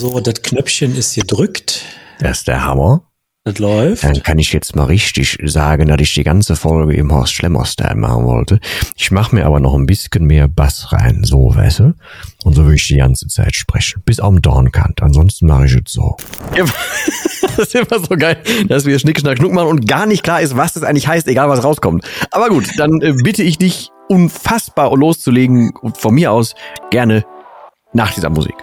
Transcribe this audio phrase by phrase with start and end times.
[0.00, 1.84] So, das Knöpfchen ist gedrückt.
[2.20, 3.02] Das ist der Hammer.
[3.44, 4.02] Das läuft.
[4.02, 7.96] Dann kann ich jetzt mal richtig sagen, dass ich die ganze Folge im Horst Schlemmer-Style
[7.96, 8.60] machen wollte.
[8.96, 11.94] Ich mache mir aber noch ein bisschen mehr Bass rein, so, weißt du?
[12.44, 14.00] Und so will ich die ganze Zeit sprechen.
[14.06, 15.02] Bis am Dornkant.
[15.02, 16.16] Ansonsten mache ich es so.
[16.56, 18.38] das ist immer so geil,
[18.68, 21.28] dass wir Schnick, Schnack, Schnuck machen und gar nicht klar ist, was das eigentlich heißt,
[21.28, 22.06] egal was rauskommt.
[22.30, 26.54] Aber gut, dann äh, bitte ich dich unfassbar loszulegen und von mir aus
[26.90, 27.26] gerne
[27.92, 28.54] nach dieser Musik.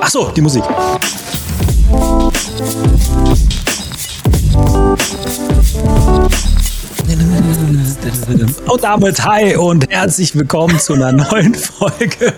[0.00, 0.64] Ach so, die Musik.
[8.66, 12.34] Und damit hi und herzlich willkommen zu einer neuen Folge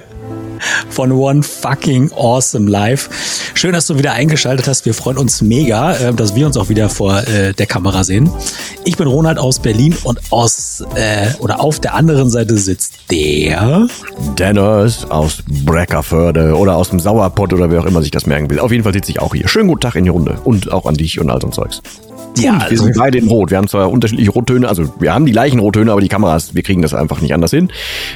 [0.88, 3.08] von One Fucking Awesome Live.
[3.54, 4.84] Schön, dass du wieder eingeschaltet hast.
[4.86, 8.30] Wir freuen uns mega, äh, dass wir uns auch wieder vor äh, der Kamera sehen.
[8.84, 13.88] Ich bin Ronald aus Berlin und aus äh, oder auf der anderen Seite sitzt der
[14.38, 18.58] Dennis aus Breckerförde oder aus dem Sauerpott oder wer auch immer sich das merken will.
[18.58, 19.48] Auf jeden Fall sitze ich auch hier.
[19.48, 21.82] Schönen guten Tag in die Runde und auch an dich und all so ein Zeugs.
[22.38, 23.50] Ja, und wir sind beide in Rot.
[23.50, 26.62] Wir haben zwar unterschiedliche Rottöne, also wir haben die gleichen Rottöne, aber die Kameras, wir
[26.62, 27.70] kriegen das einfach nicht anders hin.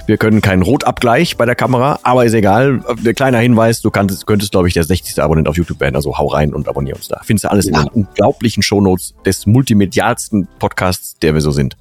[0.06, 2.82] Wir können keinen Rotabgleich bei der Kamera, aber ist egal.
[3.02, 5.22] Der kleiner Hinweis, du kannst, könntest, glaube ich, der 60.
[5.22, 5.96] Abonnent auf YouTube werden.
[5.96, 7.20] Also hau rein und abonnier uns da.
[7.24, 7.78] Findest du alles ja.
[7.78, 11.76] in den unglaublichen Shownotes des multimedialsten Podcasts, der wir so sind.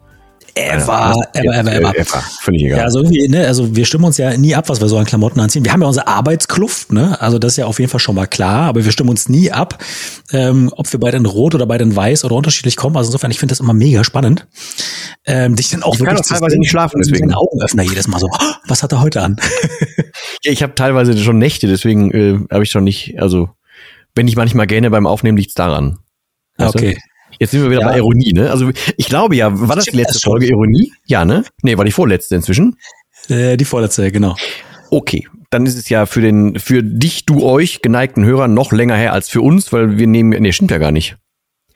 [0.59, 2.23] Ever, ever, ever, ever, ever.
[2.41, 2.79] Völlig egal.
[2.79, 5.05] Ja, also irgendwie, ne, also wir stimmen uns ja nie ab, was wir so an
[5.05, 5.63] Klamotten anziehen.
[5.63, 7.19] Wir haben ja unsere Arbeitskluft, ne?
[7.21, 9.51] Also das ist ja auf jeden Fall schon mal klar, aber wir stimmen uns nie
[9.51, 9.81] ab,
[10.31, 12.97] ähm, ob wir beide in Rot oder beide in Weiß oder unterschiedlich kommen.
[12.97, 14.47] Also insofern, ich finde das immer mega spannend.
[15.25, 17.33] Ähm, dich dann auch ich wirklich kann auch teilweise nicht schlafen, deswegen.
[17.33, 19.37] Augenöffner jedes Mal so, oh, was hat er heute an?
[20.43, 23.49] ja, ich habe teilweise schon Nächte, deswegen äh, habe ich schon nicht, also
[24.15, 25.99] wenn ich manchmal gerne beim Aufnehmen, liegt's daran.
[26.57, 26.95] Weißt okay.
[26.95, 27.01] Du?
[27.37, 27.87] Jetzt sind wir wieder ja.
[27.89, 28.49] bei Ironie, ne?
[28.49, 30.91] Also ich glaube ja, war das die letzte Folge Ironie?
[31.05, 31.43] Ja, ne?
[31.61, 32.77] Nee, war die vorletzte inzwischen?
[33.29, 34.35] Äh, die vorletzte, genau.
[34.89, 38.95] Okay, dann ist es ja für den, für dich, du, euch geneigten Hörer noch länger
[38.95, 41.17] her als für uns, weil wir nehmen, nee, stimmt ja gar nicht.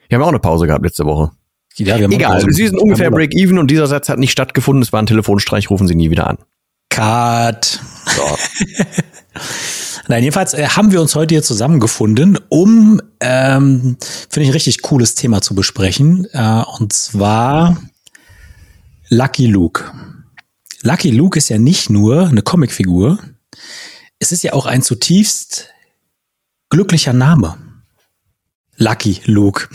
[0.08, 1.30] Wir haben auch eine Pause gehabt letzte Woche.
[1.76, 4.82] Ja, Egal, Sie sind ungefähr Break-Even und dieser Satz hat nicht stattgefunden.
[4.82, 6.38] Es war ein Telefonstreich, rufen Sie nie wieder an.
[6.88, 7.80] Cut.
[8.06, 8.22] So.
[10.08, 13.96] Nein, jedenfalls äh, haben wir uns heute hier zusammengefunden, um, ähm,
[14.28, 16.26] finde ich, ein richtig cooles Thema zu besprechen.
[16.32, 17.76] Äh, und zwar
[19.08, 19.92] Lucky Luke.
[20.82, 23.18] Lucky Luke ist ja nicht nur eine Comicfigur,
[24.18, 25.70] es ist ja auch ein zutiefst
[26.70, 27.56] glücklicher Name.
[28.76, 29.68] Lucky Luke.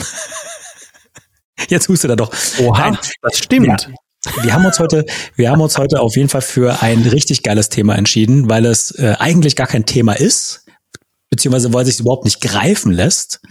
[1.70, 2.32] Jetzt hustet er doch.
[2.60, 3.68] Oha, Nein, das stimmt.
[3.68, 3.94] Ja,
[4.42, 7.70] wir haben uns heute, wir haben uns heute auf jeden Fall für ein richtig geiles
[7.70, 10.66] Thema entschieden, weil es äh, eigentlich gar kein Thema ist,
[11.30, 13.42] beziehungsweise weil es sich überhaupt nicht greifen lässt.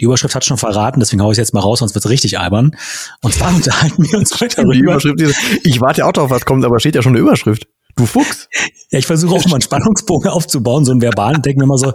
[0.00, 2.76] Die Überschrift hat schon verraten, deswegen hau ich jetzt mal raus, sonst wird's richtig albern.
[3.22, 4.74] Und zwar unterhalten wir uns heute darüber.
[4.74, 5.20] Die Überschrift,
[5.62, 7.66] ich warte ja auch drauf, was kommt, aber steht ja schon eine Überschrift.
[7.96, 8.48] Du Fuchs.
[8.90, 11.92] Ja, ich versuche auch mal einen Spannungsbogen aufzubauen, so einen verbalen, denke mir immer so,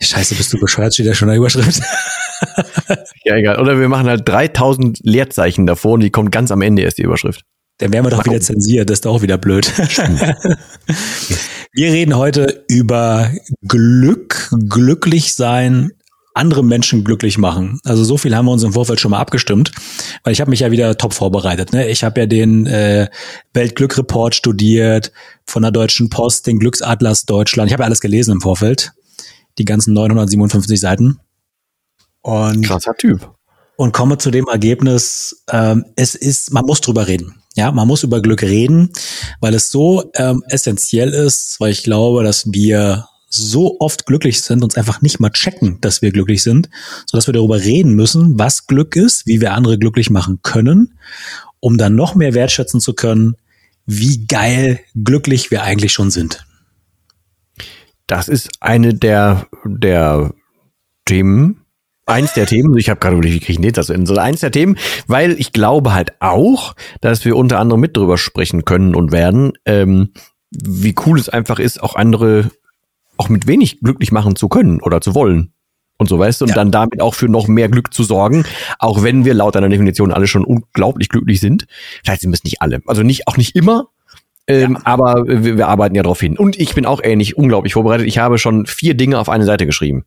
[0.00, 1.82] scheiße, bist du bescheuert, steht ja schon eine Überschrift.
[3.24, 3.60] ja, egal.
[3.60, 7.02] Oder wir machen halt 3000 Leerzeichen davor und die kommt ganz am Ende erst die
[7.02, 7.42] Überschrift.
[7.78, 9.70] Dann werden wir doch wieder zensiert, das ist doch auch wieder blöd.
[11.72, 13.30] wir reden heute über
[13.62, 15.92] Glück, glücklich sein,
[16.36, 17.80] andere Menschen glücklich machen.
[17.84, 19.72] Also so viel haben wir uns im Vorfeld schon mal abgestimmt,
[20.22, 21.72] weil ich habe mich ja wieder top vorbereitet.
[21.72, 21.88] Ne?
[21.88, 23.08] Ich habe ja den äh,
[23.54, 25.12] Weltglückreport studiert,
[25.46, 27.68] von der Deutschen Post, den Glücksatlas Deutschland.
[27.68, 28.92] Ich habe ja alles gelesen im Vorfeld,
[29.58, 31.20] die ganzen 957 Seiten.
[32.20, 33.35] Und, Krasser Typ.
[33.76, 37.42] Und komme zu dem Ergebnis, ähm, es ist, man muss drüber reden.
[37.54, 38.90] Ja, man muss über Glück reden,
[39.40, 44.62] weil es so ähm, essentiell ist, weil ich glaube, dass wir so oft glücklich sind,
[44.62, 46.68] uns einfach nicht mal checken, dass wir glücklich sind,
[47.06, 50.98] so dass wir darüber reden müssen, was Glück ist, wie wir andere glücklich machen können,
[51.60, 53.36] um dann noch mehr wertschätzen zu können,
[53.84, 56.44] wie geil glücklich wir eigentlich schon sind.
[58.06, 60.32] Das ist eine der, der
[61.04, 61.65] Themen,
[62.06, 64.40] eins der Themen, ich habe gerade überlegt, wie kriege ich nicht das in so eins
[64.40, 68.94] der Themen, weil ich glaube halt auch, dass wir unter anderem mit drüber sprechen können
[68.94, 70.12] und werden, ähm,
[70.50, 72.50] wie cool es einfach ist, auch andere
[73.18, 75.52] auch mit wenig glücklich machen zu können oder zu wollen.
[75.98, 76.56] Und so weißt du, und ja.
[76.56, 78.44] dann damit auch für noch mehr Glück zu sorgen,
[78.78, 81.66] auch wenn wir laut einer Definition alle schon unglaublich glücklich sind.
[82.04, 82.82] Vielleicht sind wir es nicht alle.
[82.86, 83.88] Also nicht, auch nicht immer,
[84.46, 84.80] ähm, ja.
[84.84, 86.36] aber wir, wir, arbeiten ja darauf hin.
[86.36, 88.06] Und ich bin auch ähnlich unglaublich vorbereitet.
[88.06, 90.04] Ich habe schon vier Dinge auf eine Seite geschrieben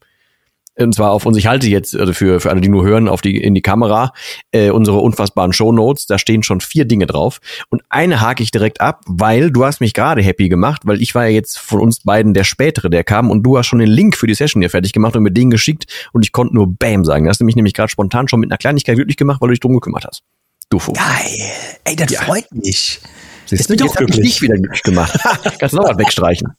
[0.81, 3.21] und zwar auf uns, ich halte jetzt, also für, für alle, die nur hören, auf
[3.21, 4.11] die, in die Kamera,
[4.51, 7.39] äh, unsere unfassbaren Shownotes, da stehen schon vier Dinge drauf.
[7.69, 11.15] Und eine hake ich direkt ab, weil du hast mich gerade happy gemacht, weil ich
[11.15, 13.89] war ja jetzt von uns beiden der Spätere, der kam und du hast schon den
[13.89, 16.67] Link für die Session hier fertig gemacht und mir den geschickt und ich konnte nur
[16.67, 17.25] Bam sagen.
[17.25, 19.53] Das hast du mich nämlich gerade spontan schon mit einer Kleinigkeit glücklich gemacht, weil du
[19.53, 20.23] dich drum gekümmert hast.
[20.69, 20.99] Du Fuchs.
[20.99, 21.51] Geil.
[21.83, 22.21] Ey, das ja.
[22.21, 23.01] freut mich.
[23.49, 25.19] Siehst jetzt habe ich dich wieder glücklich gemacht.
[25.59, 26.53] Kannst du noch was wegstreichen.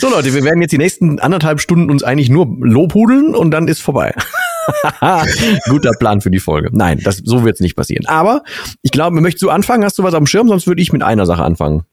[0.00, 3.66] so Leute, wir werden jetzt die nächsten anderthalb Stunden uns eigentlich nur lobhudeln und dann
[3.68, 4.14] ist vorbei.
[5.68, 6.70] Guter Plan für die Folge.
[6.72, 8.06] Nein, das, so wird es nicht passieren.
[8.06, 8.42] Aber
[8.82, 9.84] ich glaube, möchtest du anfangen?
[9.84, 10.48] Hast du was am Schirm?
[10.48, 11.84] Sonst würde ich mit einer Sache anfangen.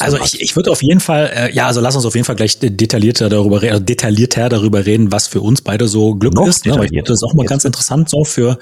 [0.00, 2.36] Also ich, ich würde auf jeden Fall, äh, ja, also lass uns auf jeden Fall
[2.36, 6.46] gleich detaillierter darüber reden, also detaillierter darüber reden, was für uns beide so Glück Noch
[6.46, 6.66] ist.
[6.66, 6.72] Ne?
[6.74, 8.58] Aber ich glaube, das ist auch mal ganz interessant so für,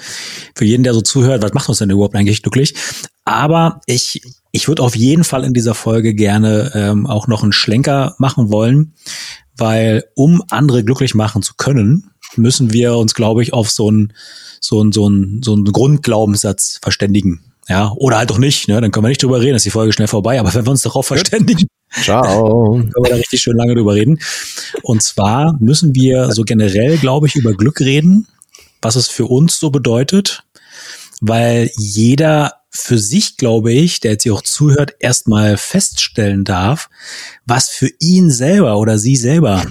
[0.54, 2.74] für jeden, der so zuhört, was macht uns denn überhaupt eigentlich glücklich?
[3.24, 7.52] Aber ich, ich würde auf jeden Fall in dieser Folge gerne ähm, auch noch einen
[7.52, 8.94] Schlenker machen wollen,
[9.56, 14.12] weil um andere glücklich machen zu können, müssen wir uns, glaube ich, auf so einen
[14.60, 17.40] so einen so einen so einen Grundglaubenssatz verständigen.
[17.68, 18.80] Ja, oder halt doch nicht, ne?
[18.80, 20.38] Dann können wir nicht drüber reden, ist die Folge schnell vorbei.
[20.38, 21.66] Aber wenn wir uns darauf verständigen,
[22.02, 22.74] Ciao.
[22.74, 24.20] können wir da richtig schön lange drüber reden.
[24.82, 28.28] Und zwar müssen wir so generell, glaube ich, über Glück reden,
[28.82, 30.44] was es für uns so bedeutet,
[31.20, 36.88] weil jeder für sich, glaube ich, der jetzt hier auch zuhört, erstmal feststellen darf,
[37.46, 39.64] was für ihn selber oder sie selber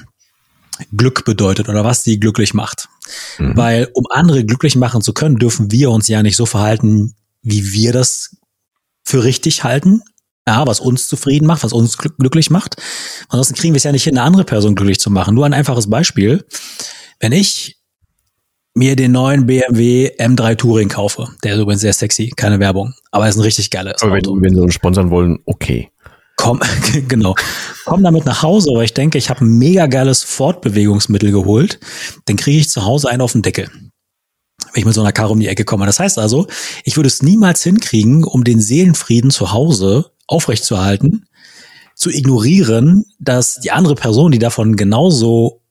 [0.95, 2.89] Glück bedeutet oder was sie glücklich macht.
[3.38, 3.56] Mhm.
[3.56, 7.15] Weil um andere glücklich machen zu können, dürfen wir uns ja nicht so verhalten,
[7.45, 8.36] wie wir das
[9.06, 10.01] für richtig halten.
[10.47, 12.75] Ja, was uns zufrieden macht, was uns glücklich macht.
[13.30, 15.33] Ansonsten kriegen wir es ja nicht hin, eine andere Person glücklich zu machen.
[15.33, 16.45] Nur ein einfaches Beispiel.
[17.19, 17.77] Wenn ich
[18.75, 23.27] mir den neuen BMW M3 Touring kaufe, der ist übrigens sehr sexy, keine Werbung, aber
[23.27, 24.36] ist ein richtig geiles aber Auto.
[24.36, 25.89] Wenn, wenn sie uns sponsern wollen, okay.
[26.36, 26.59] Komm,
[27.07, 27.33] genau.
[27.86, 31.80] Komm damit nach Hause, aber ich denke, ich habe ein mega geiles Fortbewegungsmittel geholt.
[32.25, 33.69] Dann kriege ich zu Hause einen auf den Deckel
[34.75, 35.86] wenn ich mit so einer Karre um die Ecke komme.
[35.86, 36.48] Das heißt also,
[36.83, 41.27] ich würde es niemals hinkriegen, um den Seelenfrieden zu Hause aufrechtzuerhalten,
[41.95, 45.62] zu ignorieren, dass die andere Person, die davon genauso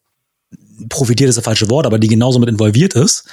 [0.89, 3.27] profitiert, ist das falsche Wort, aber die genauso mit involviert ist,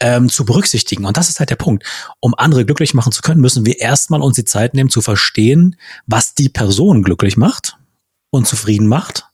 [0.00, 1.04] ähm, zu berücksichtigen.
[1.04, 1.84] Und das ist halt der Punkt.
[2.18, 5.76] Um andere glücklich machen zu können, müssen wir erstmal uns die Zeit nehmen zu verstehen,
[6.06, 7.76] was die Person glücklich macht
[8.30, 9.26] und zufrieden macht.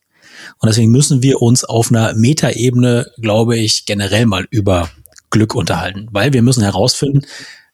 [0.58, 4.90] Und deswegen müssen wir uns auf einer Metaebene, glaube ich, generell mal über
[5.32, 7.22] Glück unterhalten, weil wir müssen herausfinden,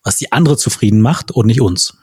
[0.02, 1.98] was die andere zufrieden macht und nicht uns.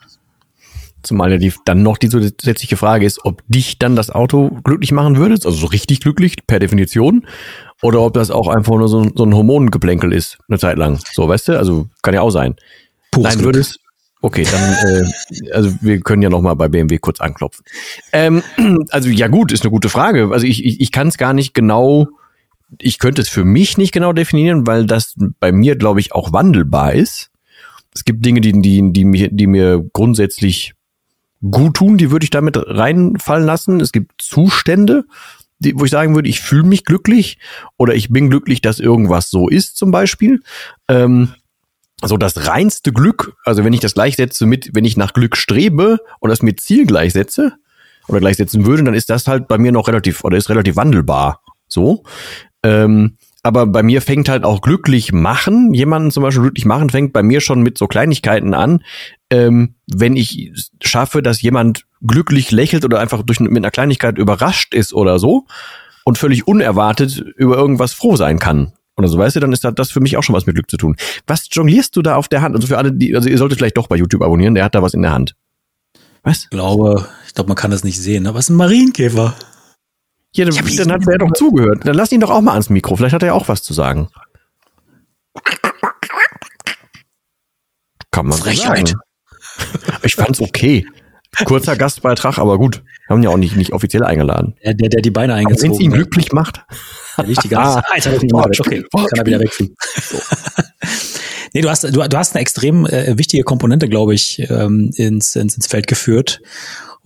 [1.01, 4.91] Zumal ja die, dann noch die zusätzliche Frage ist, ob dich dann das Auto glücklich
[4.91, 7.25] machen würde, also so richtig glücklich per Definition,
[7.81, 10.99] oder ob das auch einfach nur so, so ein Hormongeplänkel ist, eine Zeit lang.
[11.13, 11.57] So, weißt du?
[11.57, 12.55] Also kann ja auch sein.
[13.11, 13.77] Pures Nein, würde es.
[14.21, 17.63] Okay, dann, äh, also wir können ja noch mal bei BMW kurz anklopfen.
[18.11, 18.41] Ähm,
[18.89, 20.29] also ja gut, ist eine gute Frage.
[20.31, 22.07] Also ich, ich, ich kann es gar nicht genau
[22.79, 26.33] ich könnte es für mich nicht genau definieren, weil das bei mir, glaube ich, auch
[26.33, 27.31] wandelbar ist.
[27.93, 30.73] Es gibt Dinge, die, die, die, mir, die mir grundsätzlich
[31.51, 33.79] gut tun, die würde ich damit reinfallen lassen.
[33.79, 35.05] Es gibt Zustände,
[35.59, 37.37] die, wo ich sagen würde, ich fühle mich glücklich
[37.77, 40.41] oder ich bin glücklich, dass irgendwas so ist, zum Beispiel.
[40.87, 41.29] Ähm,
[42.03, 45.99] so das reinste Glück, also wenn ich das gleichsetze mit, wenn ich nach Glück strebe
[46.19, 47.53] und das mit Ziel gleichsetze
[48.07, 51.41] oder gleichsetzen würde, dann ist das halt bei mir noch relativ oder ist relativ wandelbar.
[51.67, 52.03] So.
[52.65, 57.13] Ähm, aber bei mir fängt halt auch glücklich machen, jemanden zum Beispiel glücklich machen, fängt
[57.13, 58.83] bei mir schon mit so Kleinigkeiten an.
[59.29, 60.51] Ähm, wenn ich
[60.81, 65.45] schaffe, dass jemand glücklich lächelt oder einfach durch, mit einer Kleinigkeit überrascht ist oder so
[66.05, 68.73] und völlig unerwartet über irgendwas froh sein kann.
[68.97, 70.77] Oder so, weißt du, dann ist das für mich auch schon was mit Glück zu
[70.77, 70.95] tun.
[71.27, 72.55] Was jonglierst du da auf der Hand?
[72.55, 74.81] Also für alle, die, also ihr solltet vielleicht doch bei YouTube abonnieren, der hat da
[74.81, 75.35] was in der Hand.
[76.23, 76.45] Was?
[76.45, 79.35] Ich glaube, ich glaube, man kann das nicht sehen, aber es ist ein Marienkäfer.
[80.35, 81.85] Ja, dann, dann hat er doch zugehört.
[81.85, 82.95] Dann lass ihn doch auch mal ans Mikro.
[82.95, 84.09] Vielleicht hat er ja auch was zu sagen.
[88.11, 88.89] Kann man Frechheit.
[88.89, 88.99] sagen.
[90.03, 90.85] Ich fand's okay.
[91.45, 92.83] Kurzer Gastbeitrag, aber gut.
[93.09, 94.55] Haben ja auch nicht, nicht offiziell eingeladen.
[94.63, 96.63] Der, der, der die Beine eingezogen Wenn es ihn glücklich macht.
[97.17, 98.07] Der liegt die ganze ah, Zeit.
[98.59, 99.75] Okay, kann er wieder wegfliegen.
[100.01, 100.17] So.
[101.53, 105.35] nee, du hast, du, du hast eine extrem äh, wichtige Komponente, glaube ich, ähm, ins,
[105.35, 106.41] ins, ins Feld geführt.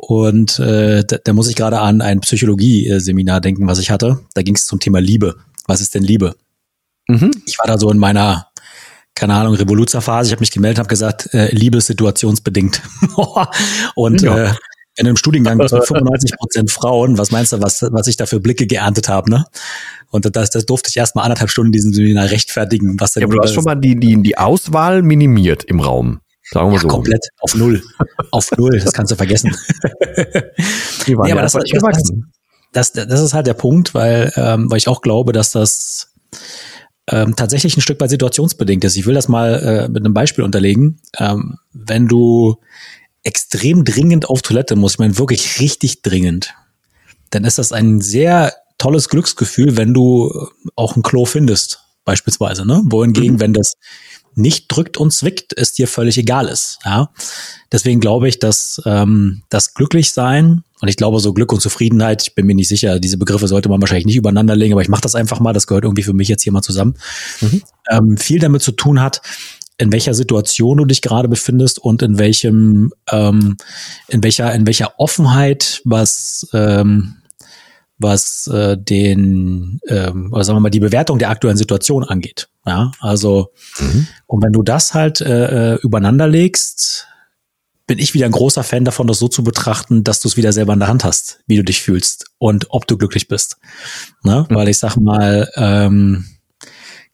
[0.02, 4.22] Und äh, da, da muss ich gerade an ein Psychologie-Seminar denken, was ich hatte.
[4.34, 5.36] Da ging es zum Thema Liebe.
[5.68, 6.36] Was ist denn Liebe?
[7.10, 7.32] Mhm.
[7.46, 8.48] Ich war da so in meiner,
[9.14, 10.30] keine Ahnung, Revoluzerphase.
[10.30, 12.82] Ich habe mich gemeldet, habe gesagt, äh, Liebe ist situationsbedingt.
[13.96, 14.46] und ja.
[14.46, 14.54] äh,
[14.96, 18.40] in einem Studiengang mit 95 Prozent Frauen, was meinst du, was, was ich da für
[18.40, 19.46] Blicke geerntet habe, ne?
[20.12, 23.22] Und das, das durfte ich erst mal anderthalb Stunden in diesem Seminar rechtfertigen, was denn
[23.22, 26.22] ja, aber du hast schon mal die, die, die Auswahl minimiert im Raum.
[26.52, 26.88] Sagen wir ja, so.
[26.88, 27.84] komplett auf null.
[28.32, 29.56] auf null, das kannst du vergessen.
[31.06, 32.12] Die waren nee, aber das, das,
[32.72, 36.14] das, das, ist halt der Punkt, weil, ähm, weil ich auch glaube, dass das
[37.08, 38.96] ähm, tatsächlich ein Stück weit situationsbedingt ist.
[38.96, 41.00] Ich will das mal äh, mit einem Beispiel unterlegen.
[41.18, 42.58] Ähm, wenn du
[43.24, 46.54] extrem dringend auf Toilette musst, ich meine wirklich richtig dringend,
[47.30, 52.66] dann ist das ein sehr tolles Glücksgefühl, wenn du auch ein Klo findest, beispielsweise.
[52.66, 52.82] Ne?
[52.86, 53.40] Wohingegen, mhm.
[53.40, 53.74] wenn das
[54.36, 56.80] nicht drückt und zwickt, es dir völlig egal ist.
[56.86, 57.10] Ja?
[57.72, 62.36] Deswegen glaube ich, dass ähm, das Glücklichsein und ich glaube so Glück und Zufriedenheit, ich
[62.36, 65.02] bin mir nicht sicher, diese Begriffe sollte man wahrscheinlich nicht übereinander legen, aber ich mache
[65.02, 66.96] das einfach mal, das gehört irgendwie für mich jetzt hier mal zusammen,
[67.42, 67.62] mhm.
[67.92, 69.22] ähm, viel damit zu tun hat,
[69.78, 73.58] in welcher Situation du dich gerade befindest und in welchem, ähm,
[74.08, 77.16] in welcher, in welcher Offenheit, was ähm,
[78.00, 82.50] was äh, den, ähm, oder sagen wir mal, die Bewertung der aktuellen Situation angeht.
[82.66, 84.08] Ja, also mhm.
[84.26, 87.08] und wenn du das halt äh, äh, übereinander legst,
[87.88, 90.54] bin ich wieder ein großer Fan davon, das so zu betrachten, dass du es wieder
[90.54, 93.58] selber in der Hand hast, wie du dich fühlst und ob du glücklich bist.
[94.24, 94.46] Ne?
[94.48, 94.56] Mhm.
[94.56, 96.26] Weil ich sag mal, ähm,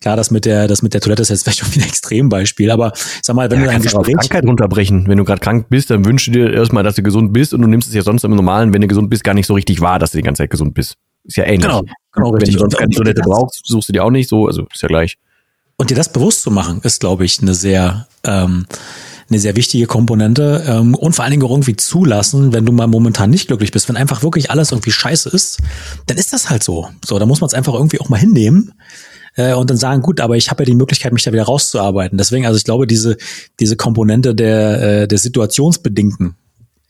[0.06, 2.70] Klar, das mit der, das mit der Toilette ist jetzt vielleicht schon wieder ein Extrembeispiel,
[2.70, 2.94] aber
[3.24, 4.16] sag mal, wenn ja, du ein Gespräch.
[4.16, 5.08] Krankheit runterbrechen.
[5.08, 7.64] Wenn du gerade krank bist, dann wünschst du dir erstmal, dass du gesund bist und
[7.64, 9.82] du nimmst es ja sonst im Normalen, wenn du gesund bist, gar nicht so richtig
[9.82, 10.94] wahr, dass du die ganze Zeit gesund bist.
[11.24, 11.62] Ist ja ähnlich.
[11.62, 11.82] Genau,
[12.12, 12.54] genau wenn richtig.
[12.54, 15.18] du sonst keine Toilette brauchst, suchst du die auch nicht so, also ist ja gleich.
[15.76, 18.68] Und dir das bewusst zu machen, ist, glaube ich, eine sehr, ähm,
[19.28, 22.86] eine sehr wichtige Komponente ähm, und vor allen Dingen auch irgendwie zulassen, wenn du mal
[22.86, 25.64] momentan nicht glücklich bist, wenn einfach wirklich alles irgendwie scheiße ist,
[26.06, 26.90] dann ist das halt so.
[27.04, 28.72] So, da muss man es einfach irgendwie auch mal hinnehmen
[29.36, 32.18] äh, und dann sagen, gut, aber ich habe ja die Möglichkeit, mich da wieder rauszuarbeiten.
[32.18, 33.18] Deswegen, also ich glaube, diese,
[33.60, 36.36] diese Komponente der, äh, der Situationsbedingten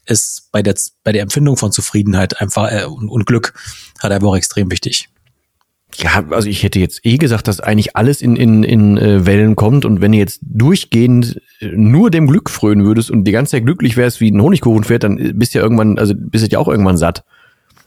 [0.05, 3.53] ist bei der, bei der Empfindung von Zufriedenheit einfach äh, und, und Glück
[4.01, 5.09] halt einfach auch extrem wichtig.
[5.97, 9.55] Ja, also ich hätte jetzt eh gesagt, dass eigentlich alles in, in, in äh, Wellen
[9.55, 13.51] kommt und wenn du jetzt durchgehend äh, nur dem Glück frönen würdest und die ganze
[13.51, 16.59] Zeit glücklich wärst wie ein Honigkuchenpferd, dann bist du ja irgendwann, also bist du ja
[16.59, 17.23] auch irgendwann satt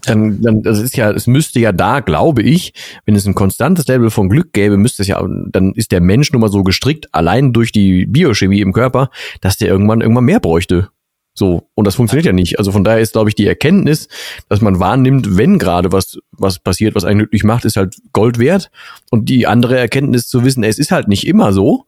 [0.02, 2.73] dann, dann das ist ja, es müsste ja da, glaube ich,
[3.05, 6.33] wenn es ein konstantes Level von Glück gäbe, müsste es ja, dann ist der Mensch
[6.33, 10.40] nun mal so gestrickt, allein durch die Biochemie im Körper, dass der irgendwann irgendwann mehr
[10.40, 10.88] bräuchte.
[11.35, 12.59] So, und das funktioniert ja nicht.
[12.59, 14.09] Also von daher ist, glaube ich, die Erkenntnis,
[14.49, 18.40] dass man wahrnimmt, wenn gerade was, was passiert, was einen glücklich macht, ist halt Gold
[18.40, 18.73] wert.
[19.12, 21.85] Und die andere Erkenntnis zu wissen, es ist halt nicht immer so,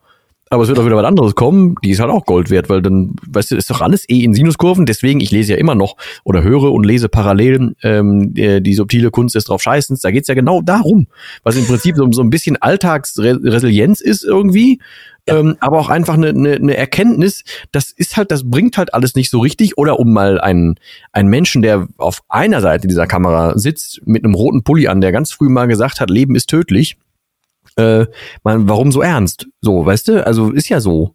[0.51, 2.83] aber es wird auch wieder was anderes kommen, die ist halt auch Gold wert, weil
[2.83, 5.97] dann, weißt du, ist doch alles eh in Sinuskurven, deswegen, ich lese ja immer noch
[6.25, 10.27] oder höre und lese parallel ähm, die, die subtile Kunst des drauf Scheißens, da geht's
[10.27, 11.07] ja genau darum,
[11.45, 14.81] was im Prinzip so, so ein bisschen Alltagsresilienz ist irgendwie,
[15.29, 15.39] ja.
[15.39, 19.15] ähm, aber auch einfach eine, eine, eine Erkenntnis, das ist halt, das bringt halt alles
[19.15, 19.79] nicht so richtig.
[19.79, 20.77] Oder um mal einen,
[21.13, 25.13] einen Menschen, der auf einer Seite dieser Kamera sitzt, mit einem roten Pulli an, der
[25.13, 26.97] ganz früh mal gesagt hat, Leben ist tödlich,
[27.77, 28.07] äh,
[28.43, 29.47] man, warum so ernst?
[29.61, 30.27] So, weißt du?
[30.27, 31.15] Also ist ja so.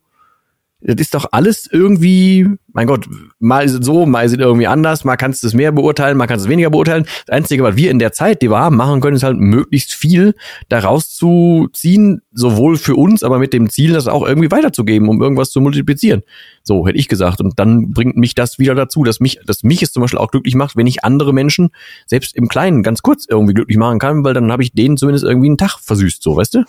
[0.88, 3.08] Das ist doch alles irgendwie, mein Gott,
[3.40, 6.16] mal ist es so, mal ist es irgendwie anders, mal kannst du es mehr beurteilen,
[6.16, 7.08] mal kannst du es weniger beurteilen.
[7.26, 9.96] Das Einzige, was wir in der Zeit, die wir haben, machen können, ist halt möglichst
[9.96, 10.36] viel
[10.70, 15.24] daraus zu ziehen, sowohl für uns, aber mit dem Ziel, das auch irgendwie weiterzugeben, um
[15.24, 16.22] irgendwas zu multiplizieren.
[16.62, 17.42] So hätte ich gesagt.
[17.42, 20.30] Und dann bringt mich das wieder dazu, dass mich, dass mich es zum Beispiel auch
[20.30, 21.70] glücklich macht, wenn ich andere Menschen
[22.06, 25.26] selbst im Kleinen ganz kurz irgendwie glücklich machen kann, weil dann habe ich denen zumindest
[25.26, 26.64] irgendwie einen Tag versüßt, so, weißt du?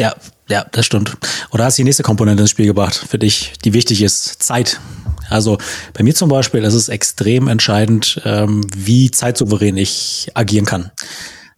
[0.00, 0.14] Ja,
[0.48, 1.18] ja, das stimmt.
[1.52, 4.42] Oder hast du die nächste Komponente ins Spiel gebracht, für dich, die wichtig ist?
[4.42, 4.80] Zeit.
[5.28, 5.58] Also
[5.92, 10.90] bei mir zum Beispiel ist es extrem entscheidend, ähm, wie zeitsouverän ich agieren kann.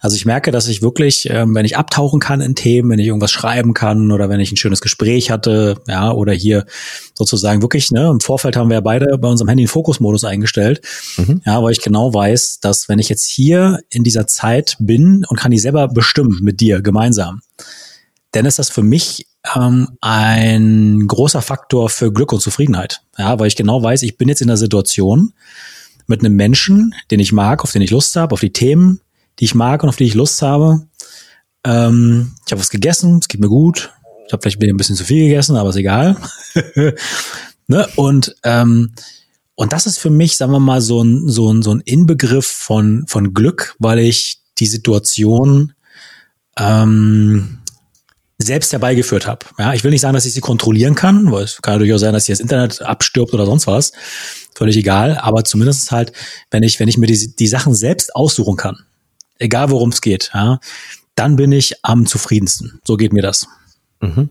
[0.01, 3.07] Also ich merke, dass ich wirklich, ähm, wenn ich abtauchen kann in Themen, wenn ich
[3.07, 6.67] irgendwas schreiben kann oder wenn ich ein schönes Gespräch hatte, ja, oder hier
[7.15, 10.81] sozusagen wirklich, ne, im Vorfeld haben wir ja beide bei unserem Handy einen Fokusmodus eingestellt,
[11.17, 11.43] mhm.
[11.47, 15.39] ja, weil ich genau weiß, dass wenn ich jetzt hier in dieser Zeit bin und
[15.39, 17.43] kann die selber bestimmen mit dir gemeinsam,
[18.33, 23.03] dann ist das für mich ähm, ein großer Faktor für Glück und Zufriedenheit.
[23.19, 25.33] Ja, weil ich genau weiß, ich bin jetzt in der Situation
[26.07, 29.01] mit einem Menschen, den ich mag, auf den ich Lust habe, auf die Themen,
[29.39, 30.87] die ich mag und auf die ich Lust habe.
[31.65, 33.93] Ähm, ich habe was gegessen, es geht mir gut.
[34.27, 36.17] Ich habe vielleicht ein bisschen zu viel gegessen, aber ist egal.
[37.67, 37.87] ne?
[37.97, 38.93] Und ähm,
[39.55, 42.47] und das ist für mich, sagen wir mal, so ein, so ein, so ein Inbegriff
[42.47, 45.75] von, von Glück, weil ich die Situation
[46.57, 47.59] ähm,
[48.43, 49.47] selbst herbeigeführt habe.
[49.59, 52.13] Ja, ich will nicht sagen, dass ich sie kontrollieren kann, weil es kann durchaus sein,
[52.13, 53.93] dass hier das Internet abstirbt oder sonst was.
[54.55, 55.19] Völlig egal.
[55.19, 56.13] Aber zumindest halt,
[56.51, 58.77] wenn ich, wenn ich mir die, die Sachen selbst aussuchen kann,
[59.39, 60.59] egal worum es geht, ja,
[61.15, 62.81] dann bin ich am zufriedensten.
[62.85, 63.47] So geht mir das.
[64.01, 64.31] Mhm.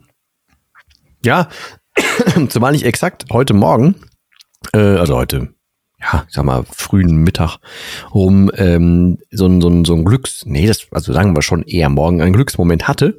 [1.23, 1.49] Ja,
[2.49, 3.95] zumal ich exakt heute Morgen,
[4.73, 5.53] äh, also heute
[6.01, 7.57] ja, ich sag mal, frühen Mittag
[8.13, 11.63] rum ähm, so ein, so ein, so ein Glücks, nee, das, also sagen wir schon
[11.63, 13.17] eher morgen, einen Glücksmoment hatte,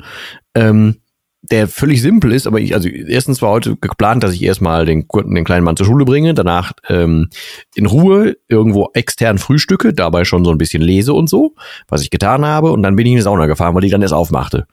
[0.54, 0.96] ähm,
[1.42, 5.06] der völlig simpel ist, aber ich, also erstens war heute geplant, dass ich erstmal den,
[5.12, 7.30] den kleinen Mann zur Schule bringe, danach ähm,
[7.74, 11.56] in Ruhe irgendwo extern frühstücke, dabei schon so ein bisschen lese und so,
[11.88, 14.02] was ich getan habe, und dann bin ich in die Sauna gefahren, weil die dann
[14.02, 14.66] erst aufmachte.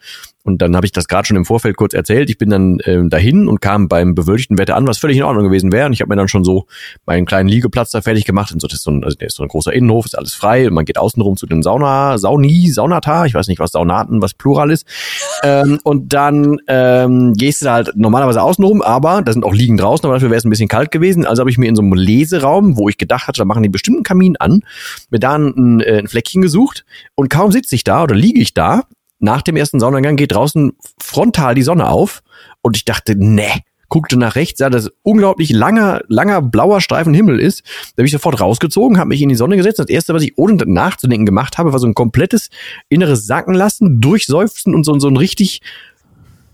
[0.43, 2.29] Und dann habe ich das gerade schon im Vorfeld kurz erzählt.
[2.29, 5.43] Ich bin dann ähm, dahin und kam beim bewölkten Wetter an, was völlig in Ordnung
[5.43, 5.85] gewesen wäre.
[5.85, 6.65] Und ich habe mir dann schon so
[7.05, 8.53] meinen kleinen Liegeplatz da fertig gemacht.
[8.53, 10.33] Und so, das ist so ein, also der ist so ein großer Innenhof, ist alles
[10.33, 10.67] frei.
[10.67, 14.33] Und man geht außenrum zu den Sauna, Sauni, Saunata, ich weiß nicht, was Saunaten, was
[14.33, 14.85] Plural ist.
[15.43, 19.75] ähm, und dann ähm, gehst du da halt normalerweise außenrum, aber da sind auch Liegen
[19.75, 21.25] draußen, aber dafür wäre es ein bisschen kalt gewesen.
[21.25, 23.69] Also habe ich mir in so einem Leseraum, wo ich gedacht hatte, da machen die
[23.69, 24.61] bestimmten Kamin an,
[25.09, 26.85] mir da ein, äh, ein Fleckchen gesucht.
[27.15, 28.83] Und kaum sitze ich da oder liege ich da,
[29.19, 32.23] nach dem ersten Sonnengang geht draußen frontal die Sonne auf
[32.61, 37.39] und ich dachte, ne, guckte nach rechts, sah, dass unglaublich langer, langer blauer Streifen Himmel
[37.39, 37.63] ist.
[37.95, 39.79] Da bin ich sofort rausgezogen, habe mich in die Sonne gesetzt.
[39.79, 42.49] Das erste, was ich ohne nachzudenken gemacht habe, war so ein komplettes
[42.87, 45.61] inneres Sacken lassen, durchseufzen und so, so ein richtig,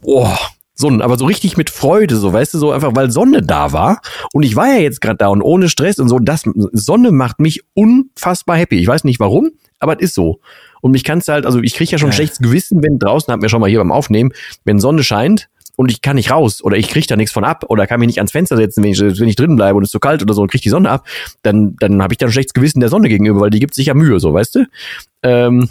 [0.01, 0.39] boah,
[0.73, 3.71] so ein, aber so richtig mit Freude, so, weißt du, so einfach, weil Sonne da
[3.71, 4.01] war.
[4.33, 6.19] Und ich war ja jetzt gerade da und ohne Stress und so.
[6.19, 8.79] Das Sonne macht mich unfassbar happy.
[8.79, 9.51] Ich weiß nicht warum,
[9.85, 10.39] aber es ist so.
[10.81, 12.13] Und mich kannst du halt, also ich kriege ja schon ja.
[12.13, 14.31] schlechtes Gewissen, wenn draußen, hat mir schon mal hier beim Aufnehmen,
[14.65, 17.65] wenn Sonne scheint und ich kann nicht raus oder ich kriege da nichts von ab
[17.67, 19.87] oder kann mich nicht ans Fenster setzen, wenn ich, wenn ich drin bleibe und es
[19.87, 21.07] ist zu so kalt oder so und kriege die Sonne ab,
[21.43, 23.93] dann, dann habe ich dann schlechtes Gewissen der Sonne gegenüber, weil die gibt sich ja
[23.93, 24.65] Mühe, so, weißt du?
[25.23, 25.69] Ähm,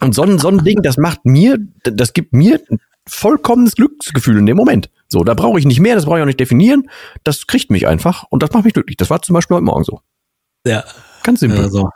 [0.00, 4.38] und so ein, so ein Ding, das macht mir, das gibt mir ein vollkommenes Glücksgefühl
[4.38, 4.90] in dem Moment.
[5.08, 6.88] So, da brauche ich nicht mehr, das brauche ich auch nicht definieren.
[7.22, 8.96] Das kriegt mich einfach und das macht mich glücklich.
[8.96, 10.00] Das war zum Beispiel heute Morgen so.
[10.66, 10.84] Ja,
[11.24, 11.70] Ganz simpel.
[11.70, 11.90] so.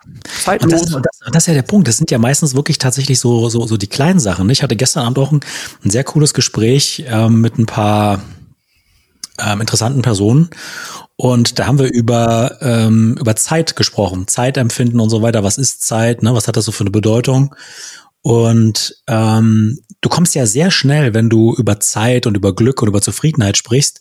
[0.47, 1.87] Und das, und das, das, ist ja der Punkt.
[1.87, 4.49] Das sind ja meistens wirklich tatsächlich so, so, so die kleinen Sachen.
[4.49, 5.40] Ich hatte gestern Abend auch ein,
[5.85, 8.23] ein sehr cooles Gespräch ähm, mit ein paar
[9.38, 10.49] ähm, interessanten Personen.
[11.16, 15.44] Und da haben wir über, ähm, über Zeit gesprochen, Zeitempfinden und so weiter.
[15.44, 16.23] Was ist Zeit?
[16.23, 16.35] Ne?
[16.35, 17.54] Was hat das so für eine Bedeutung?
[18.23, 22.88] Und ähm, du kommst ja sehr schnell, wenn du über Zeit und über Glück und
[22.88, 24.00] über Zufriedenheit sprichst,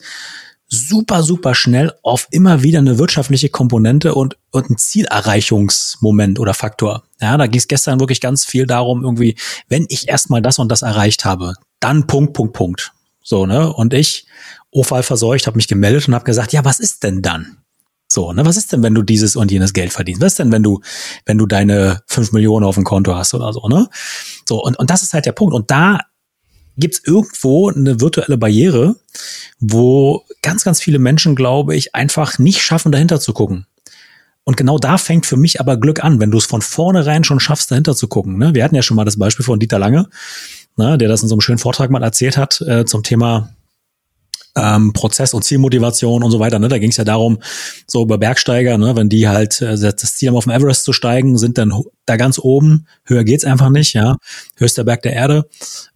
[0.68, 7.04] super, super schnell auf immer wieder eine wirtschaftliche Komponente und, und ein Zielerreichungsmoment oder Faktor.
[7.22, 9.38] Ja, da ging es gestern wirklich ganz viel darum, irgendwie,
[9.70, 12.92] wenn ich erstmal das und das erreicht habe, dann Punkt, Punkt, Punkt.
[13.24, 13.72] So, ne?
[13.72, 14.26] Und ich,
[14.72, 17.58] Ofall verseucht, habe mich gemeldet und habe gesagt, ja, was ist denn dann?
[18.10, 20.22] So, ne, was ist denn, wenn du dieses und jenes Geld verdienst?
[20.22, 20.80] Was ist denn, wenn du,
[21.26, 23.90] wenn du deine fünf Millionen auf dem Konto hast oder so, ne?
[24.48, 25.54] So, und, und das ist halt der Punkt.
[25.54, 26.00] Und da
[26.78, 28.96] gibt es irgendwo eine virtuelle Barriere,
[29.60, 33.66] wo ganz, ganz viele Menschen, glaube ich, einfach nicht schaffen, dahinter zu gucken.
[34.44, 37.42] Und genau da fängt für mich aber Glück an, wenn du es von vornherein schon
[37.42, 38.38] schaffst, dahinter zu gucken.
[38.38, 38.56] Ne?
[38.56, 40.08] Wir hatten ja schon mal das Beispiel von Dieter Lange,
[40.78, 43.50] ne, der das in so einem schönen Vortrag mal erzählt hat äh, zum Thema
[44.58, 46.60] ähm, Prozess und Zielmotivation und so weiter.
[46.60, 46.68] Ne?
[46.68, 47.40] Da ging es ja darum,
[47.86, 48.96] so über Bergsteiger, ne?
[48.96, 51.72] wenn die halt äh, das Ziel haben, auf dem Everest zu steigen, sind dann
[52.06, 54.18] da ganz oben, höher geht's einfach nicht, ja,
[54.56, 55.48] höchster Berg der Erde.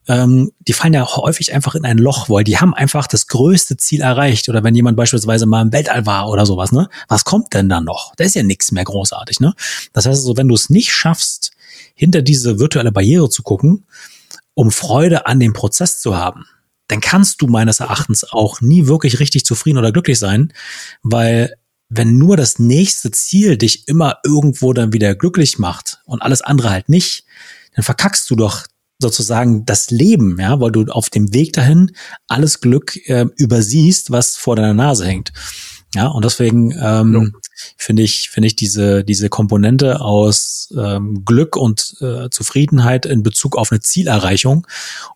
[0.08, 3.78] Ähm, die fallen ja häufig einfach in ein Loch, weil die haben einfach das größte
[3.78, 4.50] Ziel erreicht.
[4.50, 6.90] Oder wenn jemand beispielsweise mal im Weltall war oder sowas, ne?
[7.08, 8.14] Was kommt denn dann noch?
[8.16, 9.54] Da ist ja nichts mehr großartig, ne?
[9.94, 11.52] Das heißt also, wenn du es nicht schaffst,
[11.96, 13.86] hinter diese virtuelle Barriere zu gucken,
[14.54, 16.46] um Freude an dem Prozess zu haben,
[16.92, 20.52] dann kannst du meines Erachtens auch nie wirklich richtig zufrieden oder glücklich sein,
[21.04, 21.56] weil
[21.88, 26.70] wenn nur das nächste Ziel dich immer irgendwo dann wieder glücklich macht und alles andere
[26.70, 27.24] halt nicht,
[27.76, 28.66] dann verkackst du doch
[29.00, 31.94] sozusagen das Leben, ja, weil du auf dem Weg dahin
[32.28, 35.32] alles Glück äh, übersiehst, was vor deiner Nase hängt.
[35.96, 37.34] Ja, und deswegen ähm.
[37.78, 43.58] Finde ich, finde ich diese, diese Komponente aus ähm, Glück und äh, Zufriedenheit in Bezug
[43.58, 44.68] auf eine Zielerreichung